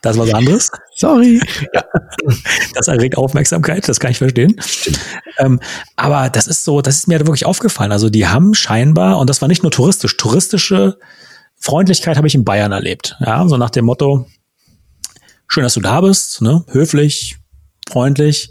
[0.00, 0.70] Das ist was anderes.
[0.96, 1.40] Sorry.
[1.74, 1.84] Ja.
[2.74, 4.60] Das erregt Aufmerksamkeit, das kann ich verstehen.
[5.38, 5.60] Ähm,
[5.96, 7.92] aber das ist so, das ist mir wirklich aufgefallen.
[7.92, 10.98] Also die haben scheinbar, und das war nicht nur touristisch, touristische
[11.56, 13.16] Freundlichkeit habe ich in Bayern erlebt.
[13.20, 14.26] Ja, so nach dem Motto,
[15.48, 16.64] schön, dass du da bist, ne?
[16.68, 17.38] höflich,
[17.88, 18.50] freundlich.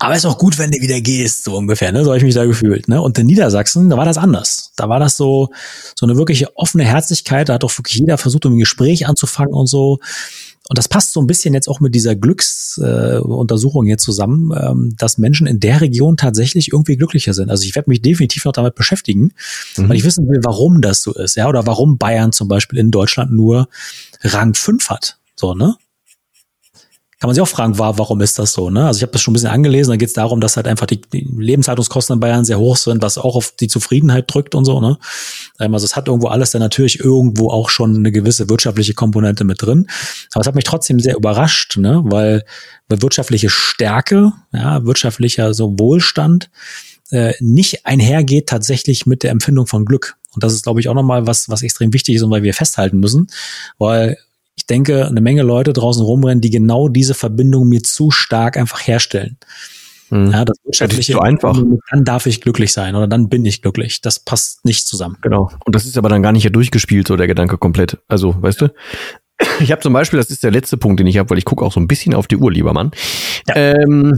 [0.00, 2.02] Aber ist auch gut, wenn du wieder gehst, so ungefähr, ne?
[2.02, 2.88] So habe ich mich da gefühlt.
[2.88, 3.02] Ne?
[3.02, 4.72] Und in Niedersachsen, da war das anders.
[4.76, 5.50] Da war das so,
[5.94, 7.50] so eine wirkliche offene Herzlichkeit.
[7.50, 9.98] Da hat doch wirklich jeder versucht, um ein Gespräch anzufangen und so.
[10.70, 14.94] Und das passt so ein bisschen jetzt auch mit dieser Glücksuntersuchung äh, hier zusammen, ähm,
[14.96, 17.50] dass Menschen in der Region tatsächlich irgendwie glücklicher sind.
[17.50, 19.32] Also ich werde mich definitiv noch damit beschäftigen,
[19.76, 19.88] mhm.
[19.88, 22.90] weil ich wissen will, warum das so ist, ja, oder warum Bayern zum Beispiel in
[22.90, 23.68] Deutschland nur
[24.22, 25.18] Rang 5 hat.
[25.36, 25.76] So, ne?
[27.20, 28.70] Kann man sich auch fragen, war, warum ist das so?
[28.70, 28.86] Ne?
[28.86, 30.86] Also ich habe das schon ein bisschen angelesen, da geht es darum, dass halt einfach
[30.86, 34.80] die, Lebenshaltungskosten in Bayern sehr hoch sind, was auch auf die Zufriedenheit drückt und so.
[34.80, 34.98] Ne?
[35.60, 39.44] Ähm, also es hat irgendwo alles dann natürlich irgendwo auch schon eine gewisse wirtschaftliche Komponente
[39.44, 39.86] mit drin.
[40.32, 42.00] Aber es hat mich trotzdem sehr überrascht, ne?
[42.06, 42.42] weil,
[42.88, 46.48] weil wirtschaftliche Stärke, ja, wirtschaftlicher so Wohlstand
[47.10, 50.16] äh, nicht einhergeht tatsächlich mit der Empfindung von Glück.
[50.32, 52.54] Und das ist, glaube ich, auch nochmal was, was extrem wichtig ist und weil wir
[52.54, 53.26] festhalten müssen,
[53.76, 54.16] weil
[54.60, 58.86] ich denke, eine Menge Leute draußen rumrennen, die genau diese Verbindung mir zu stark einfach
[58.86, 59.38] herstellen.
[60.10, 60.32] Mhm.
[60.32, 61.58] Ja, das wirtschaftliche, so einfach.
[61.90, 64.02] dann darf ich glücklich sein oder dann bin ich glücklich.
[64.02, 65.16] Das passt nicht zusammen.
[65.22, 65.50] Genau.
[65.64, 67.96] Und das ist aber dann gar nicht ja durchgespielt, so der Gedanke komplett.
[68.06, 68.68] Also, weißt du?
[69.60, 71.64] Ich habe zum Beispiel, das ist der letzte Punkt, den ich habe, weil ich gucke
[71.64, 72.90] auch so ein bisschen auf die Uhr, lieber Mann.
[73.48, 73.56] Ja.
[73.56, 74.14] Ähm,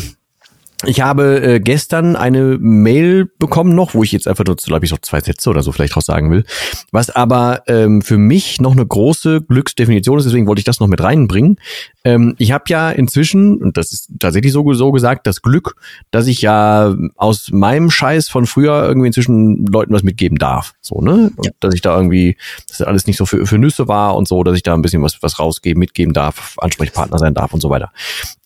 [0.84, 4.90] ich habe äh, gestern eine Mail bekommen noch, wo ich jetzt einfach nur, glaube ich,
[4.90, 6.44] so zwei Sätze oder so vielleicht draus sagen will,
[6.90, 10.88] was aber ähm, für mich noch eine große Glücksdefinition ist, deswegen wollte ich das noch
[10.88, 11.58] mit reinbringen.
[12.04, 15.76] Ähm, ich habe ja inzwischen, und das ist tatsächlich so, so gesagt, das Glück,
[16.10, 20.74] dass ich ja aus meinem Scheiß von früher irgendwie inzwischen Leuten was mitgeben darf.
[20.80, 21.32] So, ne?
[21.44, 21.52] Ja.
[21.60, 22.36] Dass ich da irgendwie,
[22.68, 24.82] dass das alles nicht so für, für Nüsse war und so, dass ich da ein
[24.82, 27.92] bisschen was, was rausgeben, mitgeben darf, Ansprechpartner sein darf und so weiter.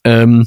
[0.05, 0.47] Ähm,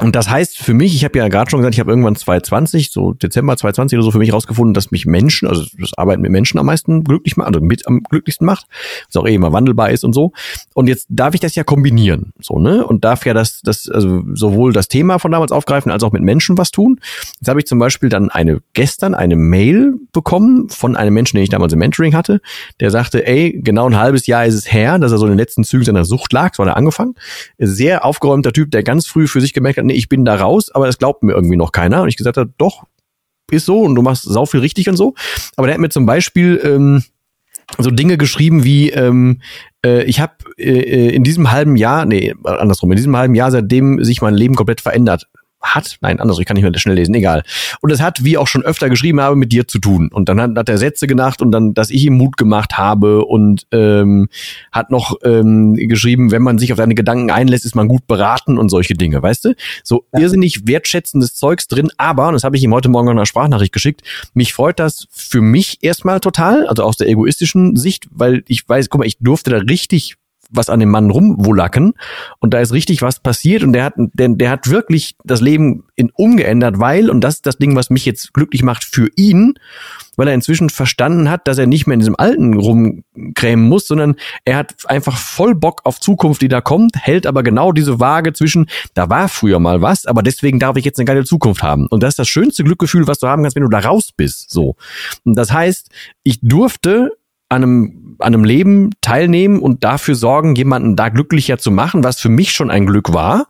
[0.00, 2.92] und das heißt für mich, ich habe ja gerade schon gesagt, ich habe irgendwann 2020,
[2.92, 6.30] so Dezember 2020 oder so für mich rausgefunden, dass mich Menschen, also das Arbeiten mit
[6.30, 8.66] Menschen am meisten glücklich macht, also mit am glücklichsten macht,
[9.06, 10.32] was auch eh immer wandelbar ist und so.
[10.74, 14.22] Und jetzt darf ich das ja kombinieren, so ne, und darf ja das, das also
[14.34, 17.00] sowohl das Thema von damals aufgreifen als auch mit Menschen was tun.
[17.40, 21.42] Jetzt habe ich zum Beispiel dann eine gestern eine Mail bekommen von einem Menschen, den
[21.42, 22.40] ich damals im Mentoring hatte,
[22.78, 25.38] der sagte, ey, genau ein halbes Jahr ist es her, dass er so in den
[25.38, 27.14] letzten Zügen seiner Sucht lag, so hat er angefangen.
[27.58, 30.70] Sehr aufgeräumter Typ, der ganz früh für sich gemerkt hat, nee, ich bin da raus,
[30.70, 32.02] aber das glaubt mir irgendwie noch keiner.
[32.02, 32.84] Und ich gesagt habe, doch,
[33.50, 35.14] ist so und du machst sau viel richtig und so.
[35.56, 37.02] Aber der hat mir zum Beispiel ähm,
[37.78, 39.40] so Dinge geschrieben wie, ähm,
[39.84, 44.02] äh, ich habe äh, in diesem halben Jahr, nee, andersrum, in diesem halben Jahr, seitdem
[44.04, 45.28] sich mein Leben komplett verändert
[45.60, 47.42] hat, nein, anders, ich kann nicht mehr schnell lesen, egal.
[47.80, 50.10] Und es hat, wie auch schon öfter geschrieben habe, mit dir zu tun.
[50.12, 53.24] Und dann hat, hat er Sätze gedacht und dann, dass ich ihm Mut gemacht habe
[53.24, 54.28] und ähm,
[54.70, 58.58] hat noch ähm, geschrieben, wenn man sich auf deine Gedanken einlässt, ist man gut beraten
[58.58, 59.54] und solche Dinge, weißt du?
[59.82, 60.20] So ja.
[60.20, 63.72] irrsinnig wertschätzendes Zeugs drin, aber, und das habe ich ihm heute Morgen noch eine Sprachnachricht
[63.72, 64.02] geschickt,
[64.34, 68.88] mich freut das für mich erstmal total, also aus der egoistischen Sicht, weil ich weiß,
[68.88, 70.16] guck mal, ich durfte da richtig
[70.50, 71.94] was an dem Mann rumwulacken
[72.40, 75.84] und da ist richtig was passiert und der hat, der, der hat wirklich das Leben
[75.94, 79.54] in umgeändert, weil, und das ist das Ding, was mich jetzt glücklich macht für ihn,
[80.16, 84.16] weil er inzwischen verstanden hat, dass er nicht mehr in diesem Alten rumkrämen muss, sondern
[84.44, 88.32] er hat einfach voll Bock auf Zukunft, die da kommt, hält aber genau diese Waage
[88.32, 91.86] zwischen, da war früher mal was, aber deswegen darf ich jetzt eine geile Zukunft haben.
[91.88, 94.50] Und das ist das schönste Glückgefühl, was du haben kannst, wenn du da raus bist,
[94.50, 94.76] so.
[95.24, 95.90] Und das heißt,
[96.22, 97.12] ich durfte
[97.48, 102.20] an einem, an einem Leben teilnehmen und dafür sorgen, jemanden da glücklicher zu machen, was
[102.20, 103.46] für mich schon ein Glück war.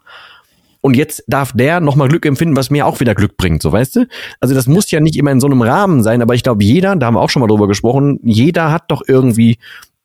[0.80, 3.96] Und jetzt darf der nochmal Glück empfinden, was mir auch wieder Glück bringt, so weißt
[3.96, 4.06] du?
[4.40, 6.94] Also das muss ja nicht immer in so einem Rahmen sein, aber ich glaube, jeder,
[6.94, 9.58] da haben wir auch schon mal drüber gesprochen, jeder hat doch irgendwie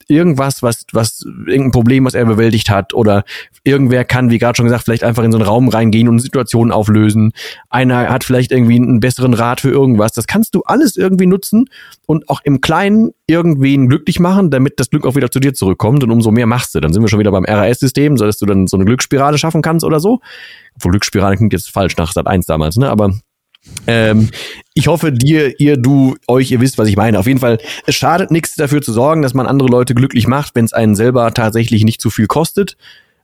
[0.08, 3.24] irgendwas, was, was, irgendein Problem, was er bewältigt hat oder
[3.64, 6.72] irgendwer kann, wie gerade schon gesagt, vielleicht einfach in so einen Raum reingehen und Situationen
[6.72, 7.32] auflösen.
[7.70, 10.14] Einer hat vielleicht irgendwie einen besseren Rat für irgendwas.
[10.14, 11.66] Das kannst du alles irgendwie nutzen
[12.06, 16.04] und auch im Kleinen irgendwen glücklich machen, damit das Glück auch wieder zu dir zurückkommt
[16.04, 16.80] und umso mehr machst du.
[16.80, 19.62] Dann sind wir schon wieder beim RAS-System, so dass du dann so eine Glücksspirale schaffen
[19.62, 20.20] kannst oder so.
[20.76, 22.90] Obwohl Glücksspirale klingt jetzt falsch nach Sat 1 damals, ne?
[22.90, 23.14] Aber
[23.88, 24.30] ähm,
[24.74, 27.20] ich hoffe, dir, ihr, du, euch, ihr wisst, was ich meine.
[27.20, 30.56] Auf jeden Fall, es schadet nichts dafür zu sorgen, dass man andere Leute glücklich macht,
[30.56, 32.78] wenn es einen selber tatsächlich nicht zu viel kostet.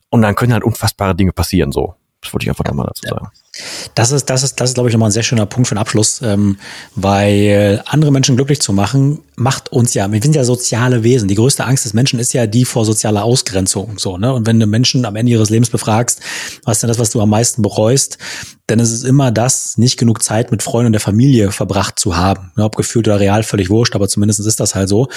[0.09, 1.95] Und dann können halt unfassbare Dinge passieren, so.
[2.21, 3.29] Das wollte ich einfach nochmal dazu sagen.
[3.95, 5.79] Das ist, das ist, das ist, glaube ich, nochmal ein sehr schöner Punkt für den
[5.79, 6.57] Abschluss, ähm,
[6.95, 11.27] weil andere Menschen glücklich zu machen, macht uns ja, wir sind ja soziale Wesen.
[11.27, 14.33] Die größte Angst des Menschen ist ja die vor sozialer Ausgrenzung, so, ne?
[14.33, 16.19] Und wenn du Menschen am Ende ihres Lebens befragst,
[16.63, 18.17] was ist denn das, was du am meisten bereust,
[18.67, 22.17] dann ist es immer das, nicht genug Zeit mit Freunden und der Familie verbracht zu
[22.17, 22.51] haben.
[22.55, 22.63] Ne?
[22.63, 25.07] Ob gefühlt oder real, völlig wurscht, aber zumindest ist das halt so.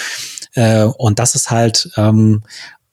[0.54, 2.42] Äh, und das ist halt, ähm,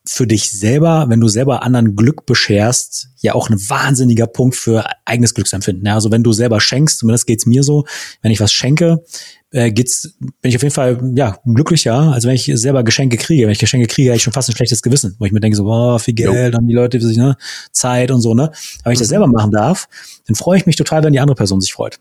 [0.07, 4.85] für dich selber, wenn du selber anderen Glück bescherst, ja auch ein wahnsinniger Punkt für
[5.05, 5.85] eigenes Glücksempfinden.
[5.85, 7.85] Ja, also wenn du selber schenkst, zumindest geht's mir so,
[8.21, 9.03] wenn ich was schenke,
[9.51, 13.43] äh, geht's, bin ich auf jeden Fall ja glücklicher, als wenn ich selber Geschenke kriege.
[13.43, 15.57] Wenn ich Geschenke kriege, habe ich schon fast ein schlechtes Gewissen, wo ich mir denke
[15.57, 17.35] so, boah, viel Geld, haben die Leute sich ne
[17.71, 18.43] Zeit und so ne.
[18.43, 18.53] Aber
[18.85, 19.11] wenn ich das mhm.
[19.11, 19.87] selber machen darf,
[20.27, 21.99] dann freue ich mich total, wenn die andere Person sich freut.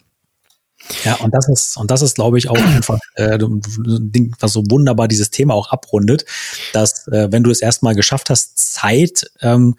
[1.05, 4.53] Ja, und das ist, und das ist, glaube ich, auch einfach äh, ein Ding, was
[4.53, 6.25] so wunderbar dieses Thema auch abrundet,
[6.73, 9.77] dass äh, wenn du es erstmal geschafft hast, Zeit ähm,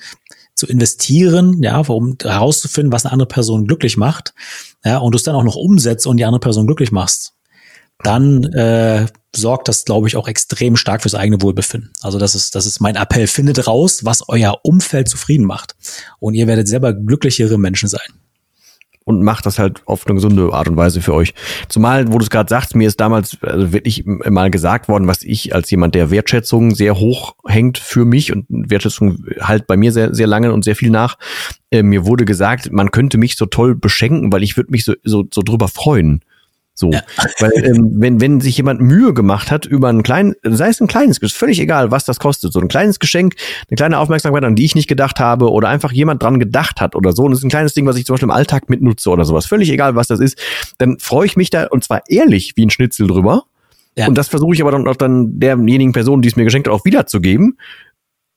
[0.55, 4.33] zu investieren, ja, um herauszufinden, was eine andere Person glücklich macht,
[4.83, 7.33] ja, und du es dann auch noch umsetzt und die andere Person glücklich machst,
[8.03, 11.91] dann äh, sorgt das, glaube ich, auch extrem stark fürs eigene Wohlbefinden.
[12.01, 13.27] Also das ist, das ist mein Appell.
[13.27, 15.75] Findet raus, was euer Umfeld zufrieden macht.
[16.19, 18.07] Und ihr werdet selber glücklichere Menschen sein
[19.09, 21.33] und macht das halt auf eine gesunde Art und Weise für euch.
[21.67, 25.23] Zumal, wo du es gerade sagst, mir ist damals also wirklich mal gesagt worden, was
[25.23, 29.91] ich als jemand, der Wertschätzung sehr hoch hängt für mich und Wertschätzung halt bei mir
[29.91, 31.17] sehr, sehr lange und sehr viel nach.
[31.71, 34.93] Äh, mir wurde gesagt, man könnte mich so toll beschenken, weil ich würde mich so,
[35.03, 36.21] so, so drüber freuen.
[36.79, 37.01] So, ja.
[37.39, 40.87] weil ähm, wenn wenn sich jemand Mühe gemacht hat über ein kleines, sei es ein
[40.87, 43.35] kleines, völlig egal, was das kostet, so ein kleines Geschenk,
[43.69, 46.95] eine kleine Aufmerksamkeit, an die ich nicht gedacht habe oder einfach jemand dran gedacht hat
[46.95, 49.09] oder so, und das ist ein kleines Ding, was ich zum Beispiel im Alltag mitnutze
[49.09, 50.39] oder sowas, völlig egal, was das ist,
[50.77, 53.43] dann freue ich mich da und zwar ehrlich wie ein Schnitzel drüber.
[53.97, 54.07] Ja.
[54.07, 56.73] Und das versuche ich aber dann auch dann derjenigen Person, die es mir geschenkt hat,
[56.73, 57.57] auch wiederzugeben.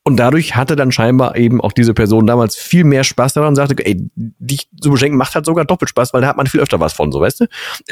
[0.04, 3.54] Und dadurch hatte dann scheinbar eben auch diese Person damals viel mehr Spaß daran und
[3.54, 6.60] sagte, ey, dich zu beschenken macht halt sogar doppelt Spaß, weil da hat man viel
[6.60, 7.46] öfter was von, so weißt du?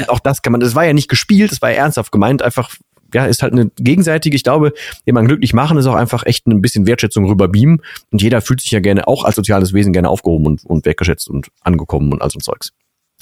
[0.08, 2.74] Auch das kann man, das war ja nicht gespielt, das war ja ernsthaft gemeint, einfach,
[3.14, 4.72] ja, ist halt eine gegenseitige, ich glaube,
[5.06, 7.80] jemand glücklich machen ist auch einfach echt ein bisschen Wertschätzung rüber beamen.
[8.10, 11.28] Und jeder fühlt sich ja gerne auch als soziales Wesen gerne aufgehoben und, und wertgeschätzt
[11.28, 12.72] und angekommen und all so Zeugs.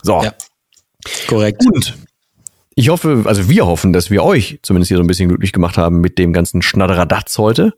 [0.03, 0.23] So.
[0.23, 0.33] Ja.
[1.27, 1.65] Korrekt.
[1.73, 1.95] Und
[2.79, 5.77] ich hoffe, also wir hoffen, dass wir euch zumindest hier so ein bisschen glücklich gemacht
[5.77, 7.73] haben mit dem ganzen Schnatteradatz heute.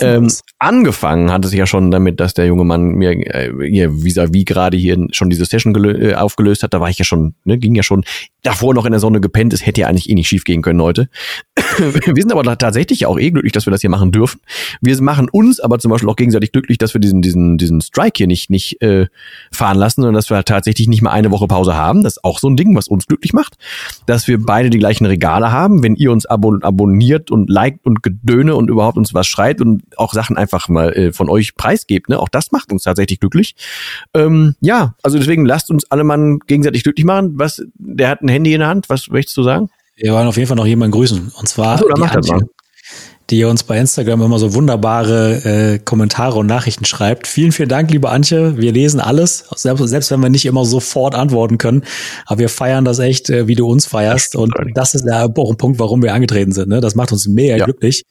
[0.00, 0.28] Ähm,
[0.58, 5.06] angefangen hat es ja schon damit, dass der junge Mann mir äh, vis-à-vis gerade hier
[5.12, 6.74] schon diese Session äh, aufgelöst hat.
[6.74, 8.02] Da war ich ja schon, ne, ging ja schon
[8.42, 9.52] davor noch in der Sonne gepennt.
[9.52, 11.08] Es hätte ja eigentlich eh nicht schief gehen können heute.
[11.78, 14.40] wir sind aber tatsächlich auch eh glücklich, dass wir das hier machen dürfen.
[14.80, 18.14] Wir machen uns aber zum Beispiel auch gegenseitig glücklich, dass wir diesen, diesen, diesen Strike
[18.16, 19.06] hier nicht, nicht äh,
[19.52, 22.02] fahren lassen, sondern dass wir halt tatsächlich nicht mal eine Woche Pause haben.
[22.02, 23.56] Das ist auch so ein Ding, was uns glücklich macht.
[24.06, 25.82] Dass wir beide die gleichen Regale haben.
[25.82, 29.82] Wenn ihr uns abon abonniert und liked und gedöne und überhaupt uns was schreit und
[29.96, 32.18] auch Sachen einfach mal äh, von euch preisgebt, ne?
[32.18, 33.54] auch das macht uns tatsächlich glücklich.
[34.14, 37.32] Ähm, ja, also deswegen lasst uns alle mal gegenseitig glücklich machen.
[37.36, 38.88] Was, der hat ein Handy in der Hand.
[38.88, 39.68] Was möchtest du sagen?
[39.96, 41.32] Wir wollen auf jeden Fall noch jemanden grüßen.
[41.38, 42.40] Und zwar so, die Antje
[43.32, 47.26] die uns bei Instagram immer so wunderbare äh, Kommentare und Nachrichten schreibt.
[47.26, 48.58] Vielen, vielen Dank, liebe Antje.
[48.58, 51.82] Wir lesen alles, selbst, selbst wenn wir nicht immer sofort antworten können.
[52.26, 54.36] Aber wir feiern das echt, äh, wie du uns feierst.
[54.36, 56.68] Und das ist ja auch ein Punkt, warum wir angetreten sind.
[56.68, 56.80] Ne?
[56.80, 57.64] Das macht uns mega ja.
[57.64, 58.04] glücklich,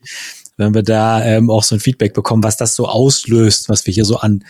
[0.58, 3.94] wenn wir da ähm, auch so ein Feedback bekommen, was das so auslöst, was wir
[3.94, 4.44] hier so an,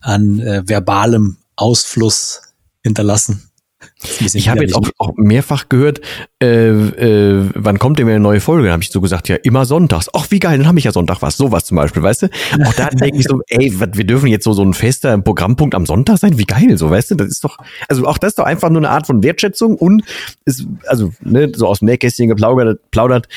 [0.00, 2.42] an äh, verbalem Ausfluss
[2.82, 3.49] hinterlassen.
[4.20, 6.00] Ich habe jetzt auch, auch, mehrfach gehört,
[6.42, 8.64] äh, äh, wann kommt denn wieder eine neue Folge?
[8.64, 10.08] Dann habe ich so gesagt, ja, immer sonntags.
[10.12, 12.26] Ach, wie geil, dann habe ich ja Sonntag was, sowas zum Beispiel, weißt du?
[12.64, 15.86] Auch da denke ich so, ey, wir dürfen jetzt so, so ein fester Programmpunkt am
[15.86, 17.14] Sonntag sein, wie geil, so, weißt du?
[17.14, 17.58] Das ist doch,
[17.88, 20.02] also auch das ist doch einfach nur eine Art von Wertschätzung und
[20.44, 23.28] ist, also, ne, so aus dem Nähkästchen geplaudert, plaudert,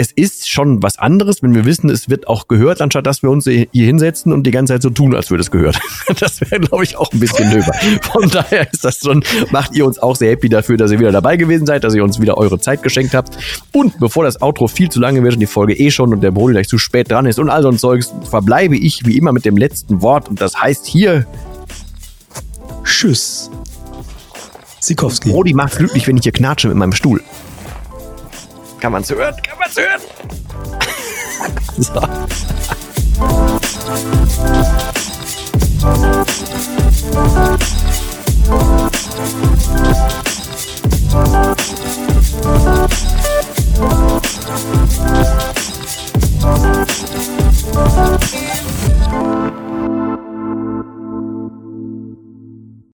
[0.00, 3.28] es ist schon was anderes, wenn wir wissen, es wird auch gehört, anstatt dass wir
[3.28, 5.78] uns hier hinsetzen und die ganze Zeit so tun, als würde es gehört.
[6.18, 7.72] Das wäre, glaube ich, auch ein bisschen nöber.
[8.12, 11.12] Von daher ist das schon, macht ihr uns auch sehr happy dafür, dass ihr wieder
[11.12, 13.36] dabei gewesen seid, dass ihr uns wieder eure Zeit geschenkt habt.
[13.72, 16.30] Und bevor das Outro viel zu lange wird und die Folge eh schon und der
[16.30, 19.32] Brody gleich zu spät dran ist und all so ein Zeugs, verbleibe ich wie immer
[19.32, 21.26] mit dem letzten Wort und das heißt hier
[22.84, 23.50] Tschüss.
[24.80, 25.30] Sikowski.
[25.30, 27.22] Brody macht glücklich, wenn ich hier knatsche mit meinem Stuhl.
[28.80, 29.36] Kann man's hören?
[29.42, 30.00] Kann man's hören?
[49.10, 49.39] so.